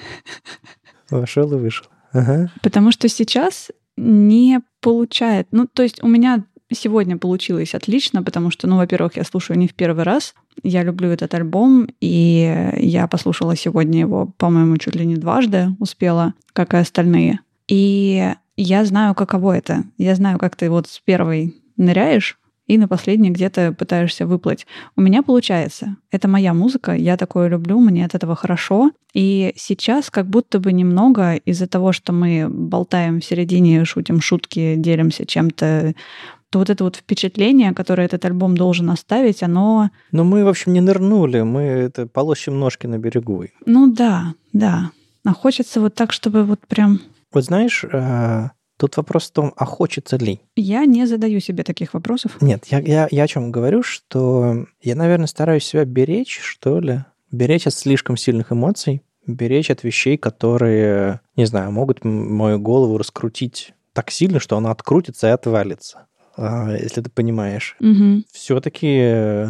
Вошел 1.11 1.53
и 1.53 1.57
вышел. 1.57 1.87
Ага. 2.12 2.51
Потому 2.62 2.91
что 2.91 3.09
сейчас 3.09 3.71
не 3.97 4.61
получает. 4.81 5.49
Ну, 5.53 5.67
то 5.67 5.83
есть 5.83 6.03
у 6.03 6.09
меня 6.09 6.45
сегодня 6.73 7.17
получилось 7.17 7.75
отлично, 7.75 8.23
потому 8.23 8.51
что, 8.51 8.67
ну, 8.67 8.77
во-первых, 8.77 9.17
я 9.17 9.25
слушаю 9.25 9.59
не 9.59 9.69
в 9.69 9.75
первый 9.75 10.05
раз. 10.05 10.35
Я 10.63 10.83
люблю 10.83 11.09
этот 11.09 11.35
альбом, 11.35 11.89
и 12.01 12.73
я 12.77 13.07
послушала 13.07 13.57
сегодня 13.57 14.01
его, 14.01 14.27
по-моему, 14.39 14.77
чуть 14.79 14.95
ли 14.95 15.07
не 15.07 15.17
дважды 15.17 15.69
успела, 15.79 16.35
как 16.53 16.75
и 16.75 16.79
остальные. 16.79 17.41
И 17.69 18.33
я 18.57 18.85
знаю, 18.85 19.15
каково 19.15 19.59
это. 19.59 19.85
Я 19.99 20.15
знаю, 20.15 20.39
как 20.39 20.57
ты 20.57 20.71
вот 20.71 20.89
с 20.89 20.99
первой 21.01 21.55
ныряешь, 21.77 22.39
и 22.67 22.79
на 22.79 22.89
последний 22.89 23.31
где-то 23.31 23.73
пытаешься 23.73 24.27
выплыть. 24.27 24.67
У 24.97 25.01
меня 25.01 25.23
получается. 25.23 25.97
Это 26.11 26.27
моя 26.27 26.53
музыка, 26.53 26.93
я 26.93 27.17
такое 27.17 27.49
люблю, 27.49 27.79
мне 27.79 28.05
от 28.05 28.15
этого 28.15 28.35
хорошо. 28.35 28.91
И 29.15 29.53
сейчас 29.57 30.11
как 30.11 30.27
будто 30.27 30.59
бы 30.59 30.73
немного 30.73 31.37
из-за 31.37 31.69
того, 31.69 31.93
что 31.93 32.13
мы 32.13 32.49
болтаем 32.49 33.21
в 33.21 33.25
середине, 33.25 33.85
шутим 33.85 34.21
шутки, 34.21 34.75
делимся 34.77 35.27
чем-то, 35.27 35.95
то 36.51 36.59
вот 36.59 36.71
это 36.71 36.85
вот 36.85 36.97
впечатление, 36.97 37.73
которое 37.73 38.05
этот 38.05 38.25
альбом 38.25 38.57
должен 38.57 38.91
оставить, 38.91 39.43
оно... 39.43 39.91
Но 40.13 40.25
мы, 40.25 40.45
в 40.45 40.49
общем, 40.49 40.73
не 40.73 40.81
нырнули, 40.81 41.43
мы 41.43 41.63
это 41.63 42.07
полощем 42.07 42.59
ножки 42.59 42.87
на 42.87 42.99
берегу. 42.99 43.45
Ну 43.65 43.93
да, 43.93 44.35
да. 44.53 44.91
А 45.25 45.33
хочется 45.33 45.81
вот 45.81 45.95
так, 45.95 46.13
чтобы 46.13 46.45
вот 46.45 46.61
прям... 46.69 47.01
Вот 47.33 47.45
знаешь, 47.45 47.85
э, 47.85 48.49
Тут 48.79 48.97
вопрос 48.99 49.29
в 49.29 49.33
том, 49.33 49.55
а 49.57 49.65
хочется 49.65 50.19
ли? 50.19 50.41
Я 50.55 50.85
не 50.85 51.07
задаю 51.07 51.41
себе 51.41 51.63
таких 51.65 51.95
вопросов. 51.95 52.37
Нет, 52.43 52.67
я, 52.67 52.79
я, 52.81 53.09
я 53.11 53.23
о 53.23 53.27
чем 53.27 53.51
говорю, 53.51 53.83
что 53.83 54.67
я, 54.83 54.95
наверное, 54.95 55.27
стараюсь 55.27 55.65
себя 55.65 55.85
беречь, 55.87 56.39
что 56.41 56.79
ли, 56.81 57.05
беречь 57.33 57.67
от 57.67 57.73
слишком 57.73 58.19
сильных 58.19 58.53
эмоций, 58.53 59.03
беречь 59.27 59.71
от 59.71 59.83
вещей, 59.83 60.19
которые, 60.19 61.21
не 61.37 61.47
знаю, 61.47 61.73
могут 61.73 62.05
мою 62.05 62.59
голову 62.59 62.99
раскрутить 62.99 63.73
так 63.95 64.11
сильно, 64.11 64.41
что 64.41 64.59
она 64.59 64.71
открутится 64.71 65.29
и 65.29 65.31
отвалится, 65.31 66.07
если 66.37 67.01
ты 67.03 67.11
понимаешь. 67.11 67.77
Угу. 67.81 68.25
Все-таки, 68.33 69.46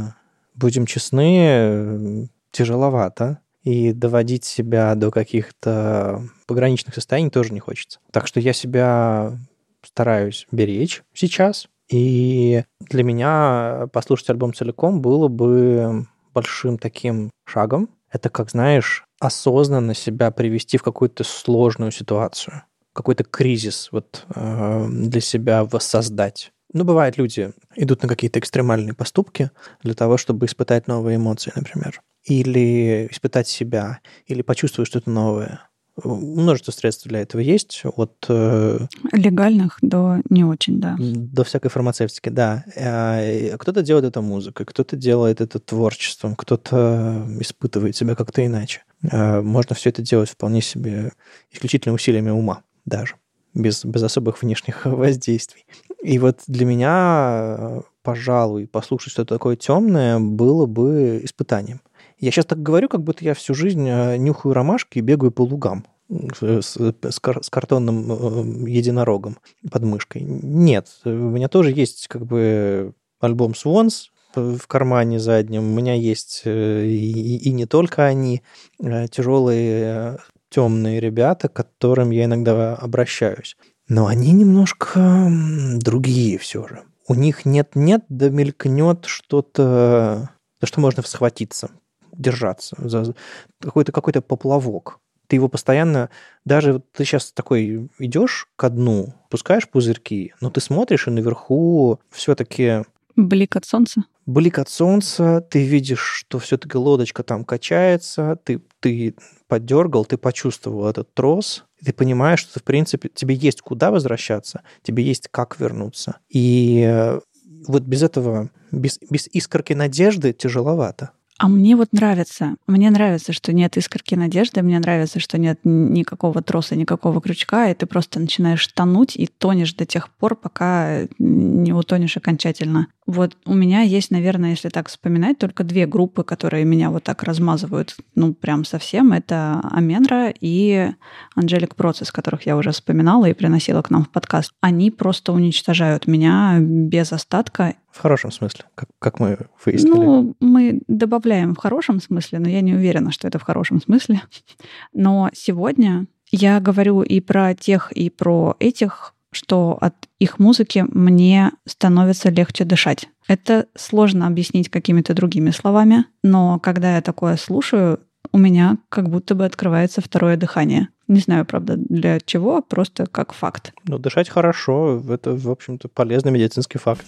будем 0.54 0.86
честны, 0.86 2.28
тяжеловато 2.50 3.40
и 3.62 3.92
доводить 3.92 4.44
себя 4.44 4.94
до 4.94 5.10
каких-то 5.10 6.22
пограничных 6.46 6.94
состояний 6.94 7.30
тоже 7.30 7.52
не 7.52 7.60
хочется. 7.60 7.98
Так 8.12 8.26
что 8.26 8.40
я 8.40 8.52
себя 8.52 9.38
стараюсь 9.82 10.46
беречь 10.52 11.02
сейчас. 11.12 11.68
И 11.88 12.64
для 12.80 13.04
меня 13.04 13.88
послушать 13.92 14.30
альбом 14.30 14.54
целиком 14.54 15.00
было 15.00 15.28
бы 15.28 16.06
большим 16.34 16.78
таким 16.78 17.30
шагом. 17.44 17.88
Это, 18.10 18.28
как 18.28 18.50
знаешь, 18.50 19.04
осознанно 19.20 19.94
себя 19.94 20.30
привести 20.30 20.78
в 20.78 20.82
какую-то 20.82 21.24
сложную 21.24 21.90
ситуацию, 21.90 22.62
какой-то 22.92 23.24
кризис 23.24 23.88
вот 23.92 24.26
э, 24.34 24.86
для 24.88 25.20
себя 25.20 25.64
воссоздать. 25.64 26.52
Ну, 26.76 26.84
бывает, 26.84 27.16
люди 27.16 27.52
идут 27.74 28.02
на 28.02 28.08
какие-то 28.08 28.38
экстремальные 28.38 28.94
поступки 28.94 29.50
для 29.82 29.94
того, 29.94 30.16
чтобы 30.18 30.46
испытать 30.46 30.88
новые 30.88 31.16
эмоции, 31.16 31.52
например 31.56 32.02
или 32.26 33.08
испытать 33.10 33.48
себя, 33.48 34.00
или 34.26 34.42
почувствовать 34.42 34.88
что-то 34.88 35.10
новое. 35.10 35.60
Множество 36.04 36.72
средств 36.72 37.06
для 37.06 37.20
этого 37.20 37.40
есть, 37.40 37.80
от... 37.84 38.26
Э, 38.28 38.80
Легальных 39.12 39.78
до 39.80 40.18
не 40.28 40.44
очень, 40.44 40.78
да. 40.78 40.94
До 40.98 41.42
всякой 41.44 41.70
фармацевтики, 41.70 42.28
да. 42.28 42.64
А, 42.76 43.56
кто-то 43.56 43.80
делает 43.80 44.04
это 44.04 44.20
музыкой, 44.20 44.66
кто-то 44.66 44.96
делает 44.96 45.40
это 45.40 45.58
творчеством, 45.58 46.36
кто-то 46.36 47.26
испытывает 47.40 47.96
себя 47.96 48.14
как-то 48.14 48.44
иначе. 48.44 48.82
Можно 49.00 49.74
все 49.74 49.88
это 49.88 50.02
делать 50.02 50.28
вполне 50.28 50.60
себе 50.60 51.12
исключительно 51.50 51.94
усилиями 51.94 52.28
ума 52.28 52.62
даже, 52.84 53.14
без, 53.54 53.82
без 53.82 54.02
особых 54.02 54.42
внешних 54.42 54.84
воздействий. 54.84 55.64
И 56.06 56.20
вот 56.20 56.42
для 56.46 56.64
меня, 56.66 57.82
пожалуй, 58.04 58.68
послушать 58.68 59.12
что-то 59.12 59.34
такое 59.34 59.56
темное 59.56 60.20
было 60.20 60.66
бы 60.66 61.20
испытанием. 61.24 61.80
Я 62.20 62.30
сейчас 62.30 62.46
так 62.46 62.62
говорю, 62.62 62.88
как 62.88 63.02
будто 63.02 63.24
я 63.24 63.34
всю 63.34 63.54
жизнь 63.54 63.88
э, 63.88 64.16
нюхаю 64.16 64.54
ромашки 64.54 64.98
и 64.98 65.00
бегаю 65.00 65.32
по 65.32 65.42
лугам 65.42 65.84
с, 66.08 66.76
с, 67.02 67.18
кар, 67.18 67.42
с 67.42 67.50
картонным 67.50 68.12
э, 68.12 68.70
единорогом 68.70 69.38
под 69.68 69.82
мышкой. 69.82 70.22
Нет, 70.22 70.86
у 71.04 71.10
меня 71.10 71.48
тоже 71.48 71.72
есть 71.72 72.06
как 72.06 72.24
бы 72.24 72.94
альбом 73.18 73.52
Swans 73.52 74.10
в 74.36 74.64
кармане 74.68 75.18
заднем. 75.18 75.64
У 75.64 75.74
меня 75.74 75.94
есть 75.94 76.42
э, 76.44 76.86
и, 76.86 77.36
и 77.36 77.50
не 77.50 77.66
только 77.66 78.04
они, 78.04 78.42
тяжелые 78.78 80.20
темные 80.50 81.00
ребята, 81.00 81.48
к 81.48 81.54
которым 81.54 82.10
я 82.10 82.26
иногда 82.26 82.76
обращаюсь. 82.76 83.56
Но 83.88 84.06
они 84.06 84.32
немножко 84.32 85.30
другие 85.78 86.38
все 86.38 86.66
же. 86.66 86.82
У 87.08 87.14
них 87.14 87.44
нет-нет, 87.44 88.04
да 88.08 88.30
мелькнет 88.30 89.04
что-то, 89.04 90.30
за 90.60 90.66
что 90.66 90.80
можно 90.80 91.02
схватиться 91.02 91.70
держаться, 92.12 92.76
за 92.78 93.14
какой-то 93.60 93.92
какой 93.92 94.12
поплавок. 94.14 94.98
Ты 95.26 95.36
его 95.36 95.48
постоянно, 95.48 96.08
даже 96.44 96.82
ты 96.92 97.04
сейчас 97.04 97.32
такой 97.32 97.90
идешь 97.98 98.48
ко 98.56 98.70
дну, 98.70 99.14
пускаешь 99.28 99.68
пузырьки, 99.68 100.32
но 100.40 100.50
ты 100.50 100.60
смотришь, 100.60 101.08
и 101.08 101.10
наверху 101.10 102.00
все-таки... 102.10 102.84
Блик 103.16 103.56
от 103.56 103.64
солнца. 103.64 104.04
Блик 104.24 104.58
от 104.58 104.68
солнца, 104.68 105.40
ты 105.50 105.64
видишь, 105.64 106.00
что 106.00 106.38
все-таки 106.38 106.78
лодочка 106.78 107.22
там 107.22 107.44
качается, 107.44 108.38
ты, 108.44 108.62
ты 108.80 109.14
подергал, 109.48 110.04
ты 110.04 110.16
почувствовал 110.16 110.88
этот 110.88 111.12
трос, 111.12 111.64
ты 111.84 111.92
понимаешь, 111.92 112.40
что, 112.40 112.60
в 112.60 112.62
принципе, 112.62 113.08
тебе 113.08 113.34
есть 113.34 113.60
куда 113.60 113.90
возвращаться, 113.90 114.62
тебе 114.82 115.02
есть 115.02 115.28
как 115.30 115.58
вернуться. 115.60 116.18
И 116.28 116.84
э, 116.86 117.20
вот 117.66 117.82
без 117.82 118.02
этого, 118.02 118.50
без, 118.72 118.98
без 119.10 119.28
искорки 119.28 119.72
надежды 119.72 120.32
тяжеловато. 120.32 121.10
А 121.38 121.48
мне 121.48 121.76
вот 121.76 121.92
нравится. 121.92 122.56
Мне 122.66 122.90
нравится, 122.90 123.34
что 123.34 123.52
нет 123.52 123.76
искорки 123.76 124.14
надежды, 124.14 124.62
мне 124.62 124.78
нравится, 124.78 125.20
что 125.20 125.36
нет 125.36 125.60
никакого 125.64 126.42
троса, 126.42 126.76
никакого 126.76 127.20
крючка, 127.20 127.68
и 127.68 127.74
ты 127.74 127.84
просто 127.84 128.20
начинаешь 128.20 128.66
тонуть 128.68 129.16
и 129.16 129.26
тонешь 129.26 129.74
до 129.74 129.84
тех 129.84 130.08
пор, 130.14 130.34
пока 130.34 131.02
не 131.18 131.74
утонешь 131.74 132.16
окончательно. 132.16 132.88
Вот 133.06 133.36
у 133.46 133.54
меня 133.54 133.82
есть, 133.82 134.10
наверное, 134.10 134.50
если 134.50 134.68
так 134.68 134.88
вспоминать, 134.88 135.38
только 135.38 135.62
две 135.62 135.86
группы, 135.86 136.24
которые 136.24 136.64
меня 136.64 136.90
вот 136.90 137.04
так 137.04 137.22
размазывают, 137.22 137.96
ну, 138.16 138.34
прям 138.34 138.64
совсем. 138.64 139.12
Это 139.12 139.60
Аменра 139.70 140.34
и 140.40 140.90
Анжелик 141.36 141.76
Процесс, 141.76 142.10
которых 142.10 142.46
я 142.46 142.56
уже 142.56 142.72
вспоминала 142.72 143.26
и 143.26 143.32
приносила 143.32 143.80
к 143.82 143.90
нам 143.90 144.04
в 144.04 144.10
подкаст. 144.10 144.52
Они 144.60 144.90
просто 144.90 145.32
уничтожают 145.32 146.08
меня 146.08 146.58
без 146.60 147.12
остатка. 147.12 147.74
В 147.92 148.00
хорошем 148.00 148.32
смысле, 148.32 148.64
как, 148.74 148.88
как 148.98 149.20
мы 149.20 149.38
выяснили. 149.64 149.94
Ну, 149.94 150.36
мы 150.40 150.80
добавляем 150.88 151.54
в 151.54 151.58
хорошем 151.58 152.00
смысле, 152.00 152.40
но 152.40 152.48
я 152.48 152.60
не 152.60 152.74
уверена, 152.74 153.12
что 153.12 153.28
это 153.28 153.38
в 153.38 153.42
хорошем 153.42 153.80
смысле. 153.80 154.20
Но 154.92 155.30
сегодня 155.32 156.06
я 156.32 156.60
говорю 156.60 157.02
и 157.02 157.20
про 157.20 157.54
тех, 157.54 157.92
и 157.92 158.10
про 158.10 158.56
этих 158.58 159.15
что 159.36 159.78
от 159.80 159.94
их 160.18 160.38
музыки 160.38 160.84
мне 160.88 161.52
становится 161.66 162.30
легче 162.30 162.64
дышать. 162.64 163.08
Это 163.28 163.66
сложно 163.76 164.26
объяснить 164.26 164.70
какими-то 164.70 165.14
другими 165.14 165.50
словами, 165.50 166.06
но 166.22 166.58
когда 166.58 166.96
я 166.96 167.02
такое 167.02 167.36
слушаю, 167.36 168.00
у 168.32 168.38
меня 168.38 168.78
как 168.88 169.08
будто 169.08 169.34
бы 169.34 169.44
открывается 169.44 170.00
второе 170.00 170.36
дыхание. 170.36 170.88
Не 171.06 171.20
знаю, 171.20 171.44
правда, 171.44 171.76
для 171.76 172.18
чего, 172.20 172.62
просто 172.62 173.06
как 173.06 173.32
факт. 173.32 173.72
Ну, 173.86 173.98
дышать 173.98 174.28
хорошо, 174.28 175.02
это, 175.08 175.36
в 175.36 175.48
общем-то, 175.48 175.88
полезный 175.88 176.32
медицинский 176.32 176.78
факт. 176.78 177.06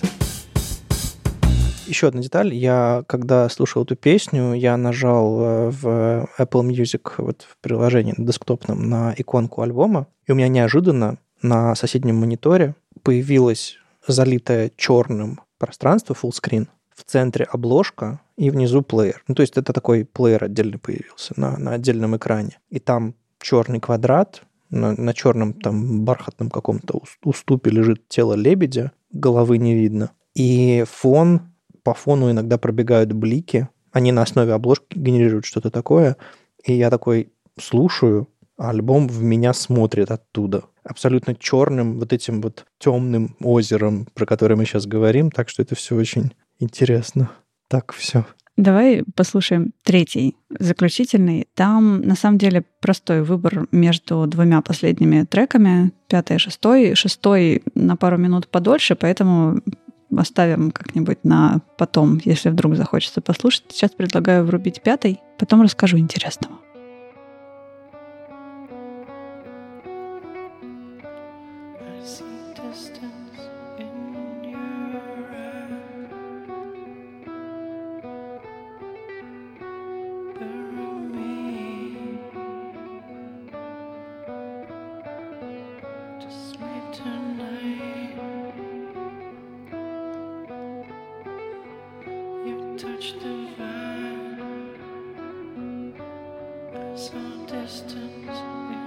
Еще 1.87 2.09
одна 2.09 2.21
деталь. 2.21 2.55
Я, 2.55 3.03
когда 3.09 3.49
слушал 3.49 3.83
эту 3.83 3.97
песню, 3.97 4.53
я 4.53 4.77
нажал 4.77 5.41
э, 5.41 5.71
в 5.71 6.29
Apple 6.39 6.69
Music 6.69 7.15
вот 7.17 7.47
в 7.49 7.57
приложении 7.63 8.15
десктопном 8.19 8.89
на 8.91 9.15
иконку 9.17 9.63
альбома, 9.63 10.07
и 10.27 10.33
у 10.33 10.35
меня 10.35 10.49
неожиданно 10.49 11.17
на 11.43 11.75
соседнем 11.75 12.17
мониторе 12.17 12.75
появилось 13.03 13.79
залитое 14.07 14.71
черным 14.77 15.41
пространство 15.59 16.15
fullscreen, 16.15 16.69
в 16.95 17.05
центре 17.05 17.45
обложка 17.45 18.21
и 18.37 18.51
внизу 18.51 18.83
плеер. 18.83 19.23
Ну, 19.29 19.35
то 19.35 19.43
есть 19.43 19.57
это 19.57 19.73
такой 19.73 20.05
плеер 20.05 20.45
отдельно 20.45 20.79
появился 20.79 21.35
на, 21.37 21.57
на 21.57 21.75
отдельном 21.75 22.17
экране. 22.17 22.59
И 22.71 22.81
там 22.81 23.15
черный 23.41 23.81
квадрат, 23.81 24.43
на, 24.71 24.93
на 24.93 25.15
черном 25.15 25.53
там 25.55 26.05
бархатном 26.05 26.51
каком-то 26.51 27.01
уступе 27.23 27.71
лежит 27.71 28.09
тело 28.09 28.35
лебедя, 28.35 28.93
головы 29.13 29.59
не 29.59 29.75
видно. 29.75 30.11
И 30.35 30.85
фон, 30.89 31.53
по 31.83 31.95
фону 31.95 32.31
иногда 32.31 32.59
пробегают 32.59 33.13
блики, 33.13 33.69
они 33.93 34.13
на 34.13 34.23
основе 34.23 34.53
обложки 34.53 34.99
генерируют 34.99 35.45
что-то 35.45 35.71
такое. 35.71 36.17
И 36.65 36.75
я 36.75 36.91
такой 36.91 37.33
слушаю, 37.59 38.29
альбом 38.59 39.09
в 39.09 39.23
меня 39.23 39.55
смотрит 39.55 40.11
оттуда. 40.11 40.65
Абсолютно 40.85 41.35
черным, 41.35 41.99
вот 41.99 42.13
этим 42.13 42.41
вот 42.41 42.67
темным 42.79 43.37
озером, 43.41 44.07
про 44.15 44.27
которое 44.27 44.57
мы 44.57 44.65
сейчас 44.65 44.87
говорим. 44.87 45.31
Так 45.31 45.49
что 45.49 45.63
это 45.63 45.75
все 45.75 45.97
очень 45.97 46.33
интересно. 46.59 47.31
Так, 47.69 47.93
все. 47.93 48.27
Давай 48.57 49.05
послушаем 49.15 49.73
третий, 49.85 50.37
заключительный. 50.51 51.47
Там, 51.55 52.03
на 52.03 52.17
самом 52.17 52.39
деле, 52.39 52.65
простой 52.81 53.23
выбор 53.23 53.69
между 53.71 54.27
двумя 54.27 54.63
последними 54.63 55.23
треками, 55.23 55.93
пятый 56.09 56.37
и 56.37 56.39
шестой. 56.41 56.97
Шестой 56.97 57.63
на 57.77 57.97
пару 57.97 58.17
минут 58.17 58.49
подольше, 58.49 58.97
поэтому 58.97 59.61
оставим 60.17 60.73
как-нибудь 60.73 61.19
на 61.23 61.61
потом, 61.77 62.21
если 62.25 62.49
вдруг 62.49 62.75
захочется 62.75 63.21
послушать. 63.21 63.67
Сейчас 63.69 63.93
предлагаю 63.93 64.45
врубить 64.45 64.83
пятый, 64.83 65.21
потом 65.39 65.63
расскажу 65.63 65.99
интересного. 65.99 66.57
touch 92.79 93.15
the 93.19 93.49
vine, 93.59 94.39
some 96.95 97.45
distance. 97.47 98.78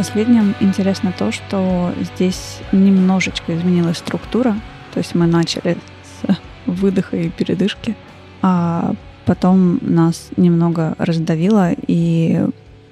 Последнем 0.00 0.54
интересно 0.60 1.12
то, 1.12 1.30
что 1.30 1.92
здесь 2.00 2.60
немножечко 2.72 3.54
изменилась 3.54 3.98
структура. 3.98 4.56
То 4.94 4.98
есть 4.98 5.14
мы 5.14 5.26
начали 5.26 5.76
с 6.04 6.38
выдоха 6.64 7.18
и 7.18 7.28
передышки, 7.28 7.94
а 8.40 8.94
потом 9.26 9.78
нас 9.82 10.30
немного 10.38 10.94
раздавило, 10.96 11.72
и 11.86 12.46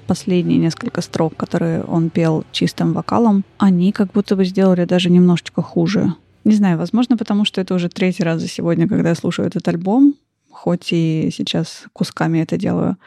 последние 0.05 0.59
несколько 0.59 1.01
строк, 1.01 1.35
которые 1.35 1.81
он 1.81 2.11
пел 2.11 2.45
чистым 2.51 2.93
вокалом, 2.93 3.43
они 3.57 3.91
как 3.91 4.11
будто 4.11 4.35
бы 4.35 4.45
сделали 4.45 4.85
даже 4.85 5.09
немножечко 5.09 5.63
хуже. 5.63 6.13
Не 6.43 6.53
знаю, 6.53 6.77
возможно, 6.77 7.17
потому 7.17 7.43
что 7.43 7.59
это 7.59 7.73
уже 7.73 7.89
третий 7.89 8.21
раз 8.21 8.39
за 8.39 8.47
сегодня, 8.47 8.87
когда 8.87 9.09
я 9.09 9.15
слушаю 9.15 9.47
этот 9.47 9.67
альбом, 9.67 10.13
хоть 10.51 10.89
и 10.91 11.31
сейчас 11.35 11.85
кусками 11.91 12.37
это 12.37 12.55
делаю. 12.55 12.97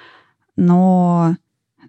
Но 0.56 1.36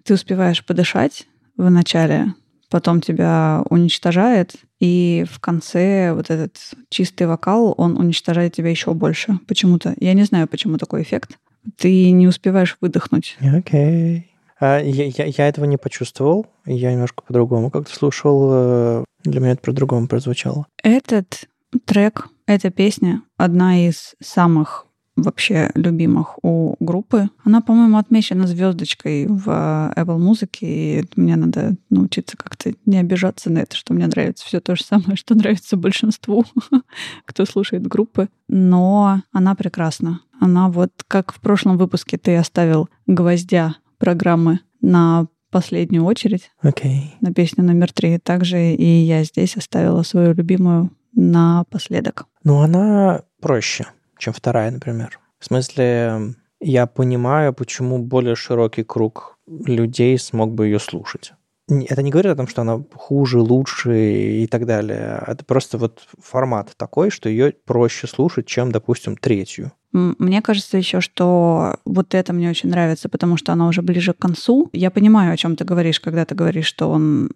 ты 0.04 0.14
успеваешь 0.14 0.64
подышать 0.64 1.26
в 1.56 1.70
начале, 1.70 2.34
потом 2.70 3.00
тебя 3.00 3.62
уничтожает, 3.70 4.56
и 4.80 5.24
в 5.30 5.40
конце 5.40 6.12
вот 6.12 6.30
этот 6.30 6.58
чистый 6.90 7.26
вокал, 7.26 7.74
он 7.76 7.96
уничтожает 7.96 8.54
тебя 8.54 8.70
еще 8.70 8.92
больше. 8.94 9.38
Почему-то. 9.46 9.94
Я 9.98 10.12
не 10.14 10.24
знаю, 10.24 10.48
почему 10.48 10.76
такой 10.76 11.02
эффект. 11.02 11.38
Ты 11.78 12.10
не 12.10 12.26
успеваешь 12.26 12.76
выдохнуть. 12.80 13.36
Окей. 13.40 14.18
Okay. 14.18 14.24
А, 14.60 14.80
я, 14.80 15.06
я, 15.06 15.24
я 15.24 15.48
этого 15.48 15.64
не 15.64 15.76
почувствовал. 15.76 16.46
Я 16.66 16.92
немножко 16.92 17.22
по-другому 17.22 17.70
как-то 17.70 17.94
слушал. 17.94 18.50
Э, 18.52 19.04
для 19.24 19.40
меня 19.40 19.52
это 19.52 19.62
по-другому 19.62 20.06
прозвучало. 20.06 20.66
Этот 20.82 21.48
трек, 21.84 22.28
эта 22.46 22.70
песня 22.70 23.22
одна 23.36 23.86
из 23.86 24.14
самых 24.22 24.86
вообще 25.16 25.70
любимых 25.74 26.38
у 26.42 26.74
группы. 26.80 27.28
Она, 27.44 27.60
по-моему, 27.60 27.98
отмечена 27.98 28.46
звездочкой 28.46 29.26
в 29.26 29.48
Apple 29.96 30.18
Music, 30.18 30.58
и 30.60 31.04
мне 31.16 31.36
надо 31.36 31.76
научиться 31.90 32.36
как-то 32.36 32.72
не 32.86 32.98
обижаться 32.98 33.50
на 33.50 33.60
это, 33.60 33.76
что 33.76 33.94
мне 33.94 34.06
нравится 34.06 34.44
все 34.44 34.60
то 34.60 34.76
же 34.76 34.84
самое, 34.84 35.16
что 35.16 35.34
нравится 35.34 35.76
большинству, 35.76 36.44
кто 37.24 37.44
слушает 37.44 37.86
группы. 37.86 38.28
Но 38.48 39.22
она 39.32 39.54
прекрасна. 39.54 40.20
Она 40.40 40.68
вот, 40.68 40.90
как 41.08 41.32
в 41.32 41.40
прошлом 41.40 41.78
выпуске 41.78 42.18
ты 42.18 42.36
оставил 42.36 42.88
гвоздя 43.06 43.76
программы 43.98 44.60
на 44.80 45.28
последнюю 45.50 46.04
очередь, 46.04 46.50
okay. 46.64 47.12
на 47.20 47.32
песню 47.32 47.62
номер 47.62 47.92
три. 47.92 48.18
Также 48.18 48.74
и 48.74 48.84
я 48.84 49.22
здесь 49.22 49.56
оставила 49.56 50.02
свою 50.02 50.34
любимую 50.34 50.90
напоследок. 51.14 52.26
Ну, 52.42 52.60
она 52.60 53.22
проще 53.40 53.86
чем 54.24 54.32
вторая, 54.32 54.70
например. 54.70 55.20
В 55.38 55.44
смысле, 55.44 56.34
я 56.60 56.86
понимаю, 56.86 57.52
почему 57.52 57.98
более 57.98 58.34
широкий 58.34 58.82
круг 58.84 59.38
людей 59.46 60.18
смог 60.18 60.54
бы 60.54 60.66
ее 60.66 60.78
слушать. 60.78 61.32
Это 61.68 62.02
не 62.02 62.10
говорит 62.10 62.32
о 62.32 62.36
том, 62.36 62.46
что 62.46 62.62
она 62.62 62.82
хуже, 62.94 63.38
лучше 63.40 64.42
и 64.42 64.46
так 64.46 64.66
далее. 64.66 65.22
Это 65.26 65.44
просто 65.44 65.78
вот 65.78 66.06
формат 66.20 66.72
такой, 66.76 67.10
что 67.10 67.28
ее 67.28 67.52
проще 67.64 68.06
слушать, 68.06 68.46
чем, 68.46 68.70
допустим, 68.70 69.16
третью. 69.16 69.72
Мне 69.92 70.42
кажется 70.42 70.76
еще, 70.76 71.00
что 71.00 71.76
вот 71.84 72.14
это 72.14 72.32
мне 72.32 72.50
очень 72.50 72.68
нравится, 72.68 73.08
потому 73.08 73.36
что 73.36 73.52
она 73.52 73.68
уже 73.68 73.80
ближе 73.80 74.12
к 74.12 74.18
концу. 74.18 74.68
Я 74.72 74.90
понимаю, 74.90 75.32
о 75.32 75.36
чем 75.36 75.56
ты 75.56 75.64
говоришь, 75.64 76.00
когда 76.00 76.24
ты 76.24 76.34
говоришь, 76.34 76.66
что 76.66 76.90
он 76.90 77.30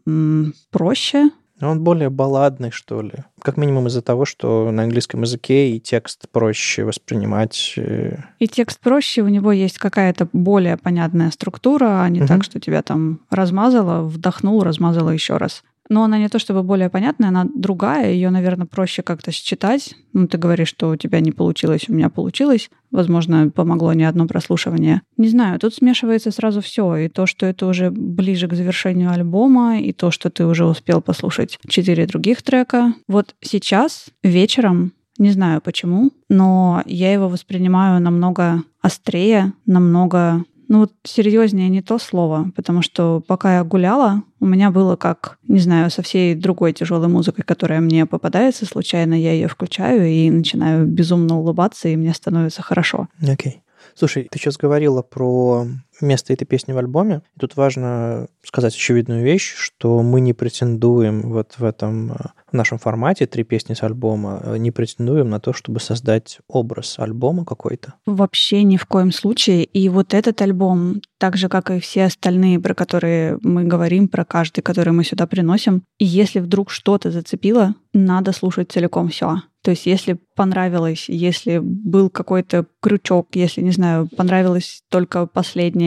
проще, 0.71 1.31
он 1.61 1.83
более 1.83 2.11
балладный, 2.11 2.71
что 2.71 3.03
ли. 3.03 3.25
Как 3.43 3.57
минимум 3.57 3.89
из-за 3.89 4.03
того, 4.03 4.25
что 4.25 4.71
на 4.71 4.85
английском 4.85 5.23
языке 5.23 5.71
и 5.71 5.81
текст 5.81 6.29
проще 6.31 6.85
воспринимать. 6.85 7.75
Э. 7.77 8.19
И 8.39 8.47
текст 8.47 8.81
проще, 8.81 9.23
у 9.23 9.29
него 9.29 9.53
есть 9.53 9.79
какая-то 9.79 10.29
более 10.33 10.77
понятная 10.77 11.31
структура, 11.31 12.03
а 12.03 12.09
не 12.09 12.21
угу. 12.21 12.29
так, 12.29 12.45
что 12.45 12.61
тебя 12.61 12.83
там 12.83 13.21
размазало, 13.31 14.03
вдохнул, 14.03 14.63
размазало 14.63 15.11
еще 15.11 15.37
раз 15.37 15.65
но 15.89 16.05
она 16.05 16.19
не 16.19 16.29
то 16.29 16.39
чтобы 16.39 16.63
более 16.63 16.91
понятная, 16.91 17.29
она 17.29 17.47
другая, 17.55 18.13
ее, 18.13 18.31
наверное, 18.31 18.67
проще 18.67 19.03
как-то 19.03 19.33
считать. 19.33 19.95
Ну, 20.13 20.27
ты 20.27 20.39
говоришь, 20.39 20.69
что 20.69 20.91
у 20.91 20.97
тебя 20.97 21.21
не 21.21 21.33
получилось, 21.33 21.89
у 21.89 21.93
меня 21.93 22.09
получилось. 22.09 22.71
Возможно, 22.91 23.51
помогло 23.51 23.93
не 23.93 24.05
одно 24.05 24.27
прослушивание. 24.27 25.03
Не 25.17 25.29
знаю, 25.29 25.59
тут 25.59 25.75
смешивается 25.75 26.31
сразу 26.31 26.61
все. 26.61 26.97
И 26.97 27.09
то, 27.09 27.27
что 27.27 27.47
это 27.47 27.67
уже 27.67 27.91
ближе 27.91 28.49
к 28.49 28.55
завершению 28.55 29.11
альбома, 29.11 29.81
и 29.81 29.93
то, 29.93 30.11
что 30.11 30.31
ты 30.31 30.47
уже 30.47 30.65
успел 30.65 31.01
послушать 31.01 31.59
четыре 31.69 32.07
других 32.07 32.43
трека. 32.43 32.95
Вот 33.07 33.35
сейчас, 33.41 34.07
вечером, 34.23 34.93
не 35.19 35.31
знаю 35.31 35.61
почему, 35.61 36.13
но 36.29 36.83
я 36.87 37.13
его 37.13 37.29
воспринимаю 37.29 38.01
намного 38.01 38.63
острее, 38.81 39.53
намного 39.67 40.45
ну 40.69 40.81
вот 40.81 40.93
серьезнее 41.03 41.69
не 41.69 41.83
то 41.83 41.99
слово, 41.99 42.53
потому 42.55 42.83
что 42.83 43.23
пока 43.27 43.57
я 43.57 43.65
гуляла, 43.65 44.23
у 44.41 44.47
меня 44.47 44.71
было 44.71 44.97
как, 44.97 45.39
не 45.49 45.59
знаю, 45.59 45.91
со 45.91 46.03
всей 46.03 46.35
другой 46.35 46.73
тяжелой 46.73 47.09
музыкой, 47.09 47.45
которая 47.45 47.81
мне 47.81 48.07
попадается 48.07 48.67
случайно, 48.67 49.15
я 49.15 49.33
ее 49.33 49.49
включаю 49.49 50.07
и 50.07 50.31
начинаю 50.31 50.87
безумно 50.87 51.39
улыбаться, 51.39 51.89
и 51.89 51.97
мне 51.97 52.15
становится 52.15 52.63
хорошо. 52.63 53.09
Окей. 53.23 53.53
Okay. 53.53 53.69
Слушай, 53.95 54.29
ты 54.31 54.39
сейчас 54.39 54.57
говорила 54.57 55.03
про 55.03 55.67
место 56.01 56.33
этой 56.33 56.45
песни 56.45 56.73
в 56.73 56.79
альбоме. 56.79 57.23
И 57.37 57.41
тут 57.41 57.57
важно 57.57 58.29
сказать 58.43 58.75
очевидную 58.75 59.23
вещь, 59.23 59.55
что 59.57 60.03
мы 60.03 60.21
не 60.21 60.33
претендуем 60.33 61.23
вот 61.23 61.55
в 61.59 61.65
этом 61.65 62.13
в 62.51 62.53
нашем 62.55 62.79
формате 62.79 63.27
три 63.27 63.45
песни 63.45 63.75
с 63.75 63.83
альбома, 63.83 64.43
не 64.59 64.71
претендуем 64.71 65.29
на 65.29 65.39
то, 65.39 65.53
чтобы 65.53 65.81
создать 65.81 66.39
образ 66.49 66.99
альбома 66.99 67.45
какой-то. 67.45 67.95
Вообще 68.07 68.63
ни 68.63 68.77
в 68.77 68.87
коем 68.87 69.13
случае. 69.13 69.65
И 69.65 69.89
вот 69.89 70.15
этот 70.15 70.41
альбом, 70.41 71.03
так 71.19 71.37
же, 71.37 71.49
как 71.49 71.71
и 71.71 71.81
все 71.81 72.05
остальные, 72.05 72.61
про 72.61 72.75
которые 72.75 73.39
мы 73.43 73.65
говорим, 73.65 74.09
про 74.09 74.25
каждый, 74.25 74.63
который 74.63 74.93
мы 74.93 75.05
сюда 75.05 75.27
приносим, 75.27 75.83
если 75.99 76.41
вдруг 76.41 76.71
что-то 76.71 77.11
зацепило, 77.11 77.75
надо 77.93 78.33
слушать 78.33 78.73
целиком 78.73 79.09
все. 79.09 79.43
То 79.63 79.73
есть, 79.73 79.87
если 79.87 80.19
понравилось, 80.37 81.07
если 81.09 81.59
был 81.59 82.11
какой-то 82.11 82.67
крючок, 82.81 83.29
если, 83.35 83.61
не 83.61 83.73
знаю, 83.73 84.09
понравилось 84.17 84.83
только 84.89 85.27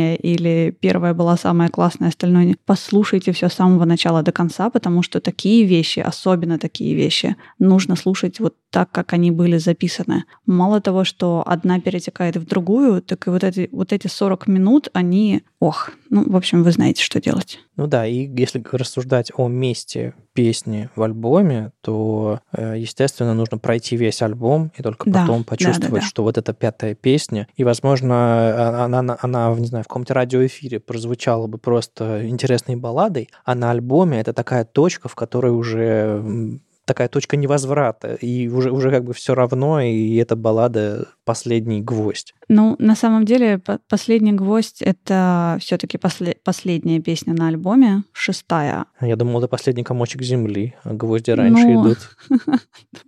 последнее 0.02 0.16
или 0.16 0.72
первая 0.72 1.14
была 1.14 1.38
самая 1.38 1.70
классная, 1.70 2.10
остальное. 2.10 2.56
Послушайте 2.66 3.32
все 3.32 3.50
с 3.50 3.54
самого 3.54 3.86
начала 3.86 4.24
до 4.24 4.32
конца, 4.32 4.70
потому 4.70 5.04
что 5.04 5.20
такие 5.20 5.66
вещи, 5.66 6.00
особенно 6.00 6.58
такие 6.58 6.96
вещи, 6.96 7.36
нужно 7.60 7.96
слушать 7.96 8.40
вот 8.40 8.56
так, 8.70 8.92
как 8.92 9.14
они 9.14 9.32
были 9.32 9.58
записаны. 9.58 10.24
Мало 10.46 10.80
того, 10.82 11.04
что 11.04 11.44
одна 11.46 11.80
перетекает 11.80 12.38
в 12.38 12.46
другую, 12.46 13.02
так 13.02 13.28
и 13.28 13.30
вот 13.30 13.44
эти, 13.44 13.70
вот 13.72 13.94
эти 13.94 14.08
40 14.08 14.48
минут, 14.48 14.90
они... 14.94 15.42
Ох, 15.60 15.92
ну, 16.10 16.24
в 16.30 16.36
общем, 16.36 16.64
вы 16.64 16.72
знаете, 16.72 17.04
что 17.04 17.20
делать. 17.20 17.60
Ну 17.76 17.88
да, 17.88 18.08
и 18.08 18.28
если 18.40 18.64
рассуждать 18.72 19.32
о 19.36 19.48
месте 19.48 20.14
песни 20.34 20.90
в 20.96 21.04
альбоме, 21.04 21.72
то, 21.82 22.40
э, 22.54 22.76
естественно, 22.78 23.34
нужно 23.34 23.58
пройти 23.58 23.98
весь 23.98 24.22
альбом 24.22 24.72
и 24.78 24.82
только 24.82 25.10
потом 25.10 25.40
да, 25.40 25.44
почувствовать, 25.46 25.92
да, 25.92 25.96
да, 25.96 26.02
да. 26.02 26.08
что 26.08 26.24
вот 26.24 26.38
эта 26.38 26.54
пятая 26.54 26.96
песня, 26.96 27.48
и, 27.56 27.64
возможно, 27.64 28.16
а, 28.16 28.86
она, 28.86 29.00
она, 29.00 29.18
она, 29.22 29.56
не 29.56 29.68
знаю, 29.68 29.84
в 29.84 29.88
каком-то 29.88 30.14
радиоэфире 30.14 30.80
прозвучала 30.80 31.48
бы 31.48 31.58
просто 31.58 32.28
интересной 32.28 32.76
балладой, 32.76 33.30
а 33.46 33.56
на 33.56 33.72
альбоме 33.72 34.20
это 34.20 34.34
такая 34.34 34.66
точка, 34.66 35.10
в 35.10 35.16
которой 35.16 35.52
уже 35.52 36.60
такая 36.86 37.08
точка 37.08 37.38
невозврата, 37.38 38.16
и 38.16 38.48
уже, 38.48 38.72
уже 38.72 38.92
как 38.92 39.04
бы 39.04 39.14
все 39.14 39.36
равно, 39.36 39.82
и 39.82 40.16
эта 40.16 40.36
баллада 40.36 41.08
последний 41.26 41.82
гвоздь. 41.82 42.34
Ну, 42.50 42.76
на 42.80 42.96
самом 42.96 43.26
деле, 43.26 43.62
последний 43.88 44.34
гвоздь 44.34 44.82
это 44.82 45.58
все-таки 45.62 45.98
после, 45.98 46.36
последняя 46.44 47.00
песня 47.00 47.34
на 47.34 47.48
альбоме, 47.48 48.04
шестая. 48.12 48.86
Я 49.00 49.16
думал, 49.16 49.40
это 49.40 49.48
последний 49.48 49.84
комочек 49.84 50.22
земли, 50.22 50.76
а 50.84 50.94
гвозди 50.94 51.32
раньше 51.32 51.68
ну, 51.68 51.84
идут. 51.84 51.98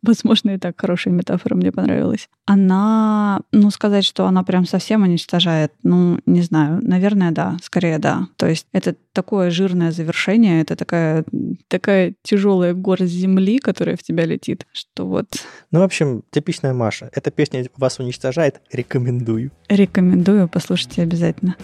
Возможно, 0.02 0.52
и 0.52 0.58
так 0.58 0.80
хорошая 0.80 1.14
метафора 1.14 1.56
мне 1.56 1.72
понравилась. 1.72 2.30
Она, 2.46 3.42
ну, 3.52 3.70
сказать, 3.72 4.06
что 4.06 4.26
она 4.26 4.44
прям 4.44 4.66
совсем 4.66 5.04
уничтожает, 5.04 5.74
ну, 5.84 6.20
не 6.26 6.42
знаю, 6.42 6.80
наверное, 6.82 7.32
да, 7.32 7.58
скорее 7.62 8.00
да. 8.00 8.28
То 8.38 8.48
есть 8.48 8.68
это 8.72 8.96
такое 9.14 9.50
жирное 9.50 9.92
завершение, 9.92 10.62
это 10.62 10.76
такая, 10.76 11.26
такая 11.74 12.14
тяжелая 12.22 12.76
горсть 12.76 13.12
земли, 13.12 13.58
которая 13.58 13.98
в 13.98 14.04
тебя 14.04 14.26
летит, 14.26 14.68
что 14.74 15.08
вот... 15.08 15.26
Ну, 15.72 15.80
в 15.80 15.82
общем, 15.82 16.22
типичная 16.30 16.72
Маша. 16.72 17.10
Эта 17.14 17.32
песня 17.32 17.66
вас 17.78 17.98
уничтожает, 17.98 18.62
рекомендую. 18.72 19.50
Рекомендую, 19.70 20.48
послушайте 20.48 21.02
обязательно. 21.02 21.56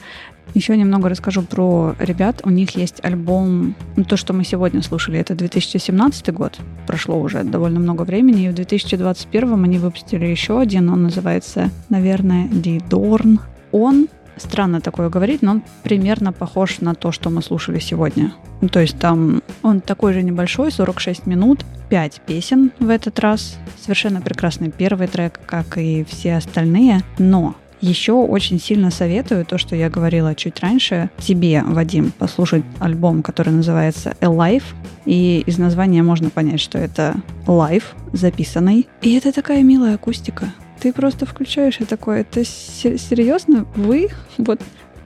Еще 0.56 0.76
немного 0.76 1.10
расскажу 1.10 1.44
про 1.44 1.96
ребят. 2.00 2.42
У 2.44 2.50
них 2.50 2.72
есть 2.72 3.06
альбом, 3.06 3.76
ну, 3.96 4.04
то, 4.04 4.18
что 4.18 4.34
мы 4.34 4.44
сегодня 4.44 4.82
слушали, 4.82 5.20
это 5.20 5.36
2017 5.36 6.34
год. 6.34 6.58
Прошло 6.88 7.22
уже 7.22 7.44
довольно 7.44 7.80
много 7.80 8.02
времени. 8.02 8.48
И 8.48 8.50
в 8.50 8.56
2021 8.56 9.64
они 9.64 9.78
выпустили 9.78 10.26
еще 10.26 10.60
один. 10.60 10.90
Он 10.90 11.04
называется, 11.04 11.70
наверное, 11.90 12.48
Die 12.48 12.82
Dorn. 12.90 13.38
Он 13.72 14.08
странно 14.42 14.82
такое 14.82 15.10
говорить, 15.10 15.42
но 15.42 15.52
он 15.52 15.64
примерно 15.84 16.34
похож 16.34 16.80
на 16.82 16.96
то, 16.96 17.12
что 17.12 17.30
мы 17.30 17.42
слушали 17.42 17.80
сегодня. 17.80 18.34
Ну, 18.62 18.70
то 18.70 18.80
есть 18.80 18.98
там 19.00 19.42
он 19.62 19.82
такой 19.82 20.14
же 20.14 20.24
небольшой, 20.24 20.72
46 20.72 21.26
минут, 21.26 21.66
5 21.90 22.22
песен 22.26 22.72
в 22.80 22.90
этот 22.90 23.20
раз. 23.20 23.58
Совершенно 23.80 24.22
прекрасный 24.22 24.70
первый 24.72 25.08
трек, 25.08 25.40
как 25.46 25.78
и 25.78 26.04
все 26.04 26.36
остальные. 26.36 27.02
Но 27.18 27.56
еще 27.82 28.12
очень 28.12 28.60
сильно 28.60 28.92
советую 28.92 29.46
то, 29.46 29.58
что 29.58 29.76
я 29.76 29.90
говорила 29.90 30.36
чуть 30.36 30.60
раньше, 30.60 31.10
тебе, 31.18 31.64
Вадим, 31.66 32.12
послушать 32.12 32.64
альбом, 32.80 33.24
который 33.24 33.54
называется 33.54 34.16
Alive. 34.20 34.64
И 35.06 35.44
из 35.46 35.58
названия 35.58 36.04
можно 36.04 36.30
понять, 36.30 36.60
что 36.60 36.78
это 36.78 37.16
лайв 37.48 37.96
записанный. 38.12 38.88
И 39.02 39.16
это 39.16 39.32
такая 39.32 39.64
милая 39.64 39.96
акустика. 39.96 40.52
Ты 40.80 40.94
просто 40.94 41.26
включаешь 41.26 41.80
и 41.80 41.86
такое, 41.86 42.22
это 42.22 42.44
серьезно? 42.46 43.66
Вы? 43.76 44.10
Вот 44.38 44.62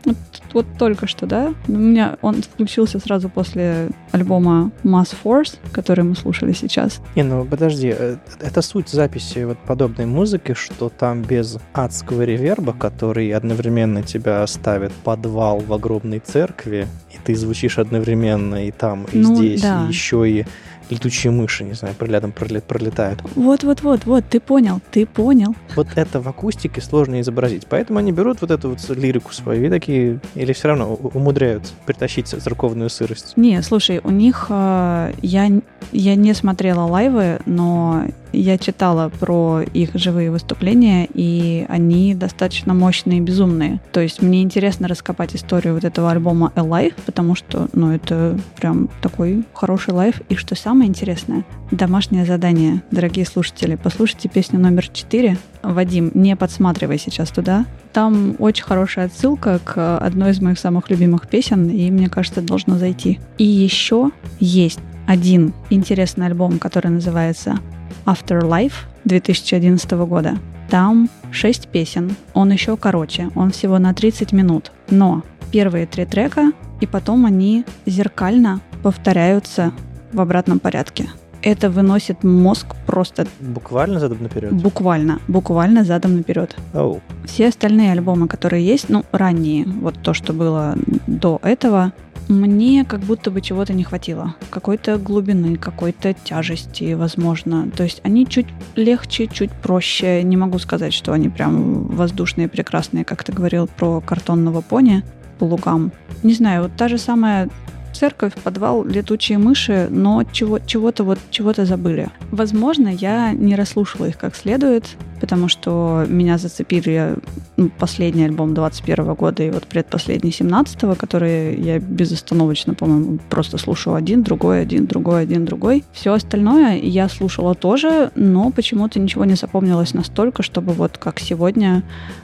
Вот, 0.05 0.17
вот 0.53 0.65
только 0.77 1.07
что, 1.07 1.25
да? 1.25 1.53
У 1.69 1.71
меня 1.71 2.17
он 2.21 2.41
включился 2.41 2.99
сразу 2.99 3.29
после 3.29 3.87
альбома 4.11 4.71
Mass 4.83 5.15
Force, 5.23 5.55
который 5.71 6.03
мы 6.03 6.15
слушали 6.17 6.51
сейчас. 6.51 6.99
Не, 7.15 7.23
ну 7.23 7.45
подожди, 7.45 7.95
э, 7.97 8.17
это 8.41 8.61
суть 8.61 8.89
записи 8.89 9.45
вот 9.45 9.57
подобной 9.59 10.05
музыки, 10.05 10.55
что 10.55 10.89
там 10.89 11.21
без 11.21 11.57
адского 11.73 12.23
реверба, 12.23 12.73
который 12.73 13.31
одновременно 13.31 14.03
тебя 14.03 14.45
ставит 14.45 14.91
подвал 14.91 15.59
в 15.59 15.71
огромной 15.71 16.19
церкви, 16.19 16.87
и 17.13 17.17
ты 17.23 17.33
звучишь 17.35 17.79
одновременно 17.79 18.67
и 18.67 18.71
там, 18.71 19.05
и 19.13 19.19
Ну, 19.19 19.35
здесь, 19.35 19.61
да. 19.61 19.85
и 19.85 19.87
еще 19.87 20.29
и 20.29 20.45
летучие 20.93 21.31
мыши, 21.31 21.63
не 21.63 21.73
знаю, 21.73 21.95
рядом 21.99 22.31
проле- 22.31 22.61
пролетают. 22.61 23.21
Вот-вот-вот, 23.35 24.05
вот, 24.05 24.23
ты 24.29 24.39
понял, 24.39 24.79
ты 24.91 25.05
понял. 25.05 25.55
Вот 25.75 25.87
это 25.95 26.19
в 26.21 26.27
акустике 26.27 26.81
сложно 26.81 27.19
изобразить. 27.21 27.67
Поэтому 27.67 27.99
они 27.99 28.11
берут 28.11 28.41
вот 28.41 28.51
эту 28.51 28.69
вот 28.69 28.89
лирику 28.89 29.33
свою 29.33 29.65
и 29.65 29.69
такие, 29.69 30.19
или 30.35 30.53
все 30.53 30.69
равно 30.69 30.93
у- 30.93 31.07
умудряются 31.17 31.73
притащить 31.85 32.27
церковную 32.27 32.89
сырость. 32.89 33.33
Не, 33.35 33.61
слушай, 33.61 33.99
у 34.03 34.11
них 34.11 34.47
э, 34.49 35.13
я, 35.21 35.49
я 35.91 36.15
не 36.15 36.33
смотрела 36.33 36.81
лайвы, 36.81 37.39
но 37.45 38.05
я 38.33 38.57
читала 38.57 39.09
про 39.09 39.61
их 39.61 39.91
живые 39.93 40.31
выступления, 40.31 41.07
и 41.13 41.65
они 41.69 42.15
достаточно 42.15 42.73
мощные 42.73 43.19
и 43.19 43.21
безумные. 43.21 43.79
То 43.91 44.01
есть 44.01 44.21
мне 44.21 44.41
интересно 44.41 44.87
раскопать 44.87 45.35
историю 45.35 45.75
вот 45.75 45.83
этого 45.83 46.11
альбома 46.11 46.51
Alive, 46.55 46.95
потому 47.05 47.35
что, 47.35 47.67
ну, 47.73 47.91
это 47.91 48.37
прям 48.59 48.89
такой 49.01 49.43
хороший 49.53 49.93
лайв. 49.93 50.21
И 50.29 50.35
что 50.35 50.55
самое 50.55 50.89
интересное, 50.89 51.45
домашнее 51.71 52.25
задание, 52.25 52.81
дорогие 52.91 53.25
слушатели, 53.25 53.75
послушайте 53.81 54.29
песню 54.29 54.59
номер 54.59 54.87
4. 54.87 55.37
Вадим, 55.61 56.11
не 56.13 56.35
подсматривай 56.35 56.97
сейчас 56.97 57.29
туда. 57.29 57.65
Там 57.93 58.35
очень 58.39 58.63
хорошая 58.63 59.05
отсылка 59.05 59.59
к 59.63 59.97
одной 59.97 60.31
из 60.31 60.41
моих 60.41 60.59
самых 60.59 60.89
любимых 60.89 61.27
песен, 61.27 61.69
и 61.69 61.89
мне 61.91 62.09
кажется, 62.09 62.41
должно 62.41 62.77
зайти. 62.77 63.19
И 63.37 63.45
еще 63.45 64.11
есть 64.39 64.79
один 65.07 65.53
интересный 65.69 66.27
альбом, 66.27 66.59
который 66.59 66.91
называется 66.91 67.59
Afterlife 68.05 68.73
2011 69.05 69.91
года. 69.91 70.37
Там 70.69 71.09
6 71.31 71.67
песен, 71.67 72.15
он 72.33 72.51
еще 72.51 72.77
короче, 72.77 73.29
он 73.35 73.51
всего 73.51 73.79
на 73.79 73.93
30 73.93 74.31
минут. 74.31 74.71
Но 74.89 75.23
первые 75.51 75.85
три 75.85 76.05
трека, 76.05 76.51
и 76.81 76.87
потом 76.87 77.25
они 77.25 77.65
зеркально 77.85 78.61
повторяются 78.81 79.71
в 80.11 80.19
обратном 80.19 80.59
порядке. 80.59 81.09
Это 81.41 81.69
выносит 81.69 82.23
мозг 82.23 82.67
просто 82.87 83.27
Буквально 83.41 83.99
задом 83.99 84.23
наперед. 84.23 84.53
буквально, 84.53 85.19
буквально 85.27 85.83
задом 85.83 86.15
наперед. 86.15 86.55
Оу. 86.73 87.01
Все 87.25 87.49
остальные 87.49 87.91
альбомы, 87.91 88.27
которые 88.27 88.65
есть, 88.65 88.87
ну, 88.89 89.03
ранние, 89.11 89.65
вот 89.65 89.95
то, 90.01 90.13
что 90.13 90.31
было 90.31 90.75
до 91.05 91.39
этого, 91.43 91.91
мне 92.27 92.85
как 92.85 93.01
будто 93.01 93.31
бы 93.31 93.41
чего-то 93.41 93.73
не 93.73 93.83
хватило. 93.83 94.35
Какой-то 94.49 94.97
глубины, 94.97 95.55
какой-то 95.57 96.13
тяжести, 96.13 96.93
возможно. 96.93 97.69
То 97.75 97.83
есть 97.83 98.01
они 98.03 98.27
чуть 98.27 98.47
легче, 98.75 99.27
чуть 99.27 99.51
проще. 99.51 100.23
Не 100.23 100.37
могу 100.37 100.59
сказать, 100.59 100.93
что 100.93 101.13
они 101.13 101.29
прям 101.29 101.85
воздушные, 101.87 102.47
прекрасные, 102.47 103.05
как 103.05 103.23
ты 103.23 103.31
говорил 103.31 103.67
про 103.67 104.01
картонного 104.01 104.61
пони 104.61 105.03
по 105.39 105.45
лугам. 105.45 105.91
Не 106.23 106.33
знаю, 106.33 106.63
вот 106.63 106.71
та 106.77 106.87
же 106.87 106.97
самая 106.97 107.49
церковь, 107.93 108.33
подвал, 108.43 108.83
летучие 108.83 109.37
мыши, 109.37 109.87
но 109.89 110.23
чего, 110.23 110.59
чего-то 110.59 111.03
вот 111.03 111.19
чего-то 111.29 111.65
забыли. 111.65 112.09
Возможно, 112.31 112.87
я 112.87 113.31
не 113.31 113.55
расслушала 113.55 114.05
их 114.05 114.17
как 114.17 114.35
следует, 114.35 114.85
потому 115.19 115.47
что 115.47 116.05
меня 116.09 116.37
зацепили 116.37 117.15
ну, 117.55 117.69
последний 117.69 118.25
альбом 118.25 118.53
21 118.53 119.13
года 119.13 119.43
и 119.43 119.51
вот 119.51 119.65
предпоследний 119.67 120.31
17 120.31 120.97
который 120.97 121.55
я 121.61 121.79
безостановочно, 121.79 122.73
по-моему, 122.73 123.19
просто 123.29 123.57
слушала 123.57 123.97
один, 123.97 124.23
другой, 124.23 124.61
один, 124.61 124.85
другой, 124.85 125.21
один, 125.21 125.45
другой. 125.45 125.83
Все 125.93 126.13
остальное 126.13 126.77
я 126.77 127.07
слушала 127.07 127.55
тоже, 127.55 128.11
но 128.15 128.51
почему-то 128.51 128.99
ничего 128.99 129.25
не 129.25 129.35
запомнилось 129.35 129.93
настолько, 129.93 130.43
чтобы 130.43 130.73
вот 130.73 130.97
как 130.97 131.19
сегодня 131.19 131.83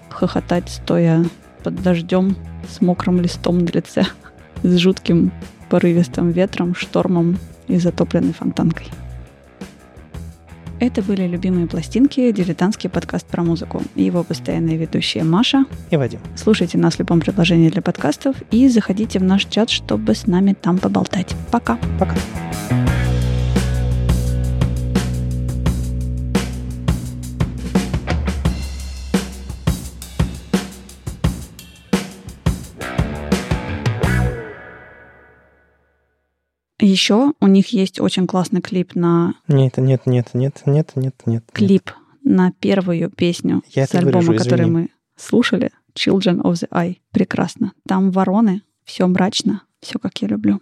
хохотать, 0.09 0.69
стоя 0.69 1.25
под 1.63 1.81
дождем 1.81 2.35
с 2.69 2.81
мокрым 2.81 3.21
листом 3.21 3.59
на 3.59 3.69
лице, 3.69 4.05
с 4.63 4.77
жутким 4.77 5.31
порывистым 5.69 6.31
ветром, 6.31 6.75
штормом 6.75 7.37
и 7.67 7.77
затопленной 7.77 8.33
фонтанкой. 8.33 8.87
Это 10.79 11.01
были 11.01 11.27
любимые 11.27 11.67
пластинки, 11.67 12.31
дилетантский 12.31 12.89
подкаст 12.89 13.27
про 13.27 13.43
музыку. 13.43 13.81
Его 13.95 14.23
постоянные 14.23 14.77
ведущие 14.77 15.25
Маша. 15.25 15.65
И 15.89 15.97
Вадим. 15.97 16.21
Слушайте 16.37 16.77
нас 16.77 16.95
в 16.95 16.99
любом 16.99 17.19
приложении 17.19 17.69
для 17.69 17.81
подкастов 17.81 18.37
и 18.49 18.69
заходите 18.69 19.19
в 19.19 19.23
наш 19.23 19.45
чат, 19.45 19.69
чтобы 19.69 20.15
с 20.15 20.25
нами 20.25 20.53
там 20.53 20.77
поболтать. 20.77 21.35
Пока! 21.51 21.77
Пока. 21.99 22.15
Еще 36.79 37.33
у 37.39 37.47
них 37.47 37.67
есть 37.69 37.99
очень 37.99 38.25
классный 38.27 38.61
клип 38.61 38.95
на 38.95 39.35
Нет, 39.47 39.77
нет, 39.77 40.05
нет, 40.05 40.29
нет, 40.33 40.61
нет, 40.65 40.91
нет, 40.95 41.15
нет. 41.25 41.43
клип 41.51 41.91
на 42.23 42.51
первую 42.59 43.09
песню 43.09 43.63
Я 43.73 43.85
с 43.85 43.93
альбома, 43.95 44.21
вырежу, 44.27 44.43
который 44.43 44.61
извини. 44.61 44.71
мы 44.71 44.89
слушали, 45.15 45.71
Children 45.93 46.41
of 46.43 46.53
the 46.53 46.69
Eye. 46.69 46.97
Прекрасно. 47.11 47.73
Там 47.87 48.11
вороны, 48.11 48.61
все 48.85 49.07
мрачно, 49.07 49.63
все 49.81 49.99
как 49.99 50.21
я 50.21 50.27
люблю. 50.27 50.61